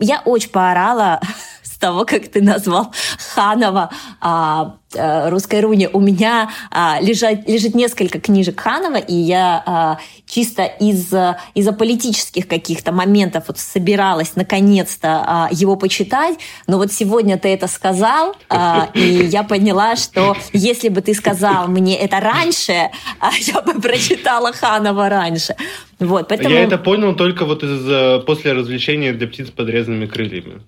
[0.00, 1.20] я очень поорала
[1.78, 2.92] того, как ты назвал
[3.34, 3.90] Ханова
[4.20, 5.88] а, русской руне.
[5.92, 11.12] У меня а, лежат, лежит несколько книжек Ханова, и я а, чисто из,
[11.54, 16.38] из-за политических каких-то моментов вот собиралась наконец-то а, его почитать.
[16.66, 21.68] Но вот сегодня ты это сказал, а, и я поняла, что если бы ты сказал
[21.68, 25.56] мне это раньше, а, я бы прочитала Ханова раньше.
[25.98, 26.54] Вот, поэтому...
[26.54, 30.60] Я это понял только вот из, э, после развлечения для птиц с подрезанными крыльями.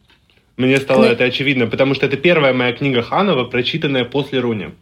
[0.61, 1.09] Мне стало ну...
[1.09, 4.75] это очевидно, потому что это первая моя книга Ханова, прочитанная после Руни.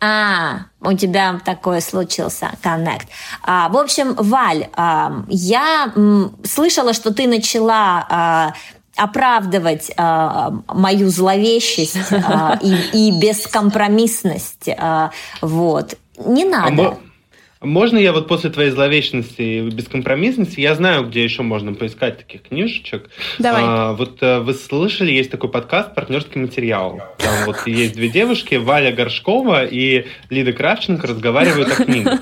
[0.00, 3.08] А, у тебя такое случился коннект.
[3.42, 8.54] А, в общем, Валь, а, я м, слышала, что ты начала а,
[8.96, 12.74] оправдывать а, мою зловещесть а, и,
[13.08, 14.68] и бескомпромиссность.
[14.76, 15.96] А, вот.
[16.18, 16.88] Не надо.
[16.88, 16.98] А
[17.64, 22.42] можно я вот после твоей зловечности и бескомпромиссности, я знаю, где еще можно поискать таких
[22.42, 23.10] книжечек.
[23.38, 23.62] Давай.
[23.64, 27.00] А, вот а, вы слышали, есть такой подкаст «Партнерский материал».
[27.18, 32.20] Там вот есть две девушки, Валя Горшкова и Лида Кравченко разговаривают о книгах.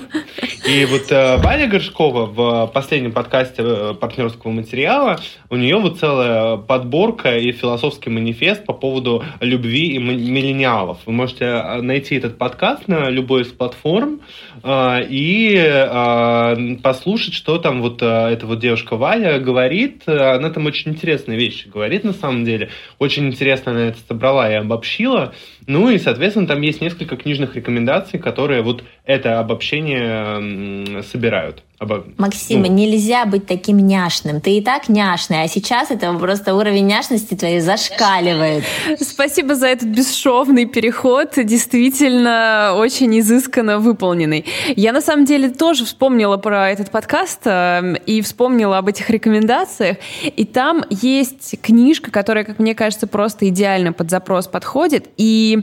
[0.67, 5.19] И вот а, Валя Горшкова в последнем подкасте э, партнерского материала,
[5.49, 10.99] у нее вот целая подборка и философский манифест по поводу любви и миллениалов.
[11.05, 14.21] Вы можете найти этот подкаст на любой из платформ
[14.63, 20.03] и э, послушать, что там вот э, эта вот девушка Валя говорит.
[20.07, 22.69] Она там очень интересные вещи говорит на самом деле.
[22.99, 25.33] Очень интересно она это собрала и обобщила.
[25.67, 31.63] Ну и, соответственно, там есть несколько книжных рекомендаций, которые вот это обобщение собирают.
[31.83, 32.05] Обо...
[32.17, 32.73] Максима, ну.
[32.73, 34.39] нельзя быть таким няшным.
[34.39, 38.63] Ты и так няшный, а сейчас это просто уровень няшности твоей зашкаливает.
[39.01, 44.45] Спасибо за этот бесшовный переход, действительно очень изысканно выполненный.
[44.77, 49.97] Я на самом деле тоже вспомнила про этот подкаст э, и вспомнила об этих рекомендациях.
[50.23, 55.09] И там есть книжка, которая, как мне кажется, просто идеально под запрос подходит.
[55.17, 55.59] И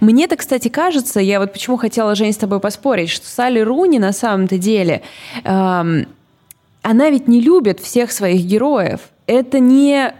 [0.00, 4.12] мне-то, кстати, кажется, я вот почему хотела, Жень, с тобой поспорить, что Салли Руни на
[4.12, 5.02] самом-то деле,
[5.44, 9.00] эм, она ведь не любит всех своих героев.
[9.26, 10.14] Это не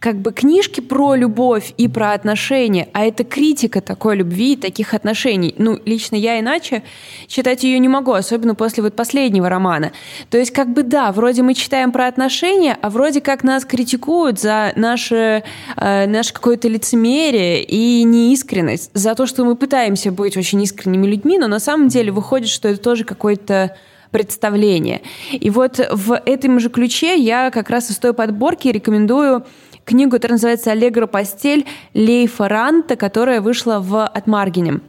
[0.00, 4.94] как бы книжки про любовь и про отношения, а это критика такой любви и таких
[4.94, 5.54] отношений.
[5.58, 6.82] Ну, лично я иначе
[7.26, 9.92] читать ее не могу, особенно после вот последнего романа.
[10.30, 14.40] То есть, как бы да, вроде мы читаем про отношения, а вроде как нас критикуют
[14.40, 15.44] за наше,
[15.76, 21.38] э, наше какое-то лицемерие и неискренность, за то, что мы пытаемся быть очень искренними людьми,
[21.38, 23.76] но на самом деле выходит, что это тоже какой-то
[24.10, 25.02] представление.
[25.32, 29.44] И вот в этом же ключе я как раз из той подборки рекомендую
[29.84, 34.80] книгу, которая называется «Аллегро постель» Лейфа Ранта, которая вышла в «Отмаргине».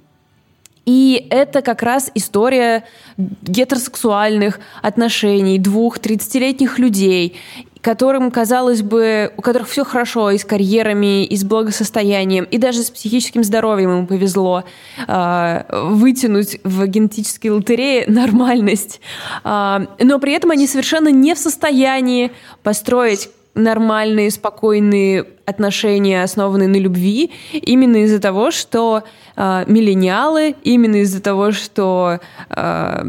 [0.86, 2.84] И это как раз история
[3.17, 7.38] гетеросексуальных отношений двух 30-летних людей,
[7.82, 12.84] которым, казалось бы, у которых все хорошо и с карьерами, и с благосостоянием, и даже
[12.84, 14.63] с психическим здоровьем им повезло
[15.07, 19.01] э, вытянуть в генетической лотерее нормальность.
[19.43, 22.32] Э, но при этом они совершенно не в состоянии
[22.63, 29.04] построить нормальные, спокойные отношения, основанные на любви, именно из-за того, что
[29.36, 33.04] э, миллениалы, именно из-за того, что э,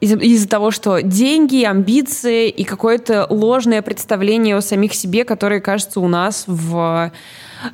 [0.00, 6.00] из-за из того, что деньги, амбиции и какое-то ложное представление о самих себе, которое, кажется,
[6.00, 7.10] у нас в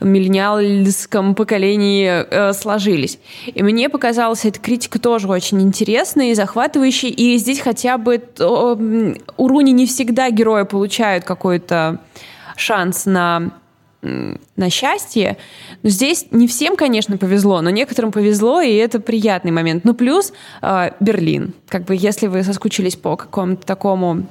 [0.01, 3.19] миллениальском поколении э, сложились.
[3.47, 7.09] И мне показалась эта критика тоже очень интересной и захватывающей.
[7.09, 8.79] И здесь хотя бы то,
[9.37, 12.01] у Руни не всегда герои получают какой-то
[12.57, 13.53] шанс на
[14.03, 15.37] на счастье.
[15.83, 19.85] Но здесь не всем, конечно, повезло, но некоторым повезло, и это приятный момент.
[19.85, 20.33] Ну, плюс
[20.63, 21.53] э, Берлин.
[21.69, 24.27] Как бы если вы соскучились по какому-то такому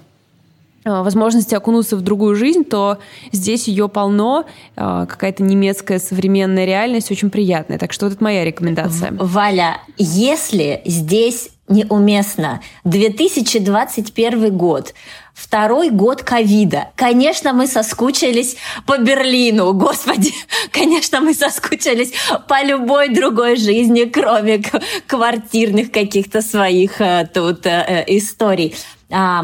[0.86, 3.00] возможности окунуться в другую жизнь, то
[3.32, 7.78] здесь ее полно, э, какая-то немецкая современная реальность очень приятная.
[7.78, 9.14] Так что это моя рекомендация.
[9.14, 14.94] Валя, если здесь неуместно 2021 год,
[15.40, 16.90] Второй год ковида.
[16.98, 19.72] Конечно, мы соскучились по Берлину.
[19.72, 20.34] Господи,
[20.72, 22.12] конечно, мы соскучились
[22.50, 24.62] по любой другой жизни, кроме
[25.08, 28.76] квартирных каких-то своих э, тут историй.
[29.12, 29.44] А,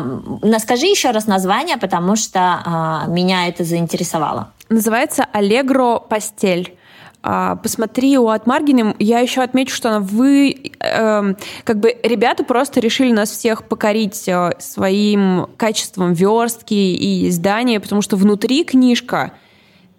[0.59, 4.51] скажи еще раз название, потому что а, меня это заинтересовало.
[4.69, 6.77] Называется «Аллегро постель».
[7.23, 8.95] А, посмотри у Атмаргинем.
[8.99, 14.51] Я еще отмечу, что вы, э, как бы, ребята просто решили нас всех покорить э,
[14.59, 19.31] своим качеством верстки и издания, потому что внутри книжка–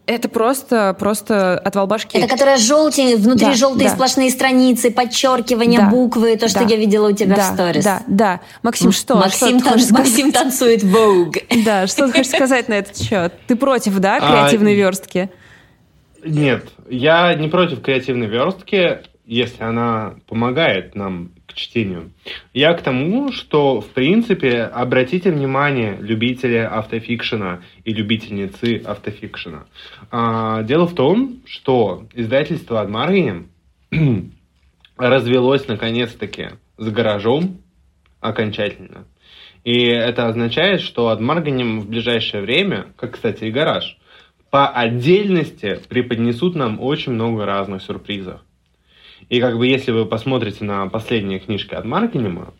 [0.06, 2.16] это просто, просто отвал башки.
[2.16, 3.94] Это которая желтенькая, внутри да, желтые да.
[3.94, 7.84] сплошные страницы, подчеркивания, да, буквы, то, что да, я видела у тебя да, в сторис.
[7.84, 8.40] Да, да.
[8.62, 9.16] Максим, что?
[9.16, 11.42] Максим, что тан- Максим танцует Vogue.
[11.64, 13.32] Да, что ты хочешь сказать на этот счет?
[13.46, 15.30] Ты против, да, а, креативной а, верстки?
[16.24, 22.12] Нет, я не против креативной верстки, если она помогает нам чтению.
[22.52, 29.64] Я к тому, что, в принципе, обратите внимание, любители автофикшена и любительницы автофикшена.
[30.10, 33.48] А, дело в том, что издательство Адмаргием
[34.96, 37.58] развелось наконец-таки с гаражом
[38.20, 39.06] окончательно.
[39.64, 43.98] И это означает, что Адмарганем в ближайшее время, как, кстати, и гараж,
[44.50, 48.42] по отдельности преподнесут нам очень много разных сюрпризов.
[49.28, 52.54] И как бы если вы посмотрите на последние книжки от Маркинема,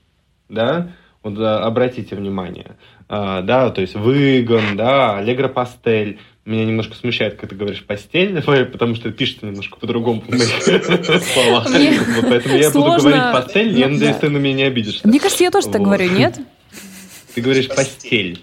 [0.49, 0.93] да,
[1.23, 2.77] вот обратите внимание,
[3.09, 8.41] а, да, то есть Выгон, да, Аллегро Пастель, меня немножко смущает, когда ты говоришь постель,
[8.73, 11.67] потому что пишется немножко по-другому словах.
[11.67, 15.07] Поэтому я буду говорить постель, я надеюсь, ты на меня не обидишься.
[15.07, 16.39] Мне кажется, я тоже так говорю, нет?
[17.35, 18.43] Ты говоришь постель.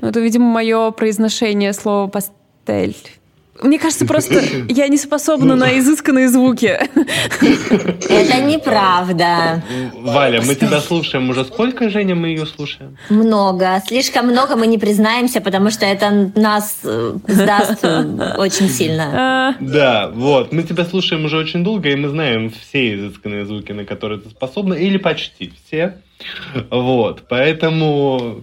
[0.00, 2.96] Ну, это, видимо, мое произношение слова постель.
[3.62, 6.66] Мне кажется, просто я не способна на изысканные звуки.
[6.66, 9.62] Это неправда.
[9.94, 12.96] Валя, мы тебя слушаем уже сколько, Женя, мы ее слушаем?
[13.10, 13.82] Много.
[13.86, 19.10] Слишком много мы не признаемся, потому что это нас э, сдаст э, очень сильно.
[19.14, 19.54] А.
[19.60, 20.52] Да, вот.
[20.52, 24.30] Мы тебя слушаем уже очень долго, и мы знаем все изысканные звуки, на которые ты
[24.30, 25.98] способна, или почти все.
[26.70, 28.42] Вот, поэтому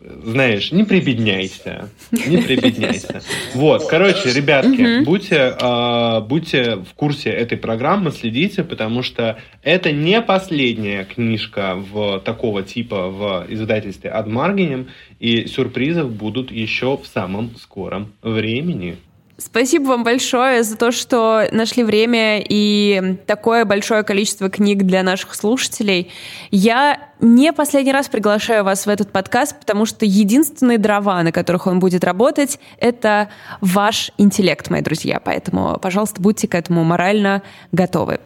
[0.00, 3.20] знаешь, не прибедняйся, не прибедняйся.
[3.54, 10.20] Вот, короче, ребятки, будьте, э, будьте в курсе этой программы, следите, потому что это не
[10.22, 14.88] последняя книжка в такого типа в издательстве Адмаргинем,
[15.18, 18.96] и сюрпризов будут еще в самом скором времени.
[19.40, 25.34] Спасибо вам большое за то, что нашли время и такое большое количество книг для наших
[25.34, 26.12] слушателей.
[26.50, 31.66] Я не последний раз приглашаю вас в этот подкаст, потому что единственные дрова, на которых
[31.66, 33.30] он будет работать, это
[33.62, 35.20] ваш интеллект, мои друзья.
[35.24, 38.20] Поэтому, пожалуйста, будьте к этому морально готовы.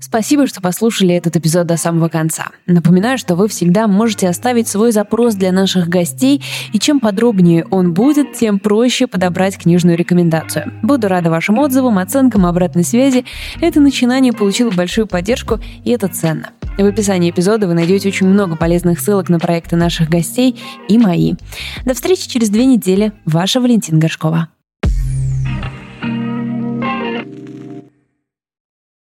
[0.00, 2.46] Спасибо, что послушали этот эпизод до самого конца.
[2.66, 6.42] Напоминаю, что вы всегда можете оставить свой запрос для наших гостей,
[6.72, 10.72] и чем подробнее он будет, тем проще подобрать книжную рекомендацию.
[10.82, 13.24] Буду рада вашим отзывам, оценкам, обратной связи.
[13.60, 16.50] Это начинание получило большую поддержку, и это ценно.
[16.78, 21.34] В описании эпизода вы найдете очень много полезных ссылок на проекты наших гостей и мои.
[21.84, 23.12] До встречи через две недели.
[23.24, 24.48] Ваша Валентина Горшкова.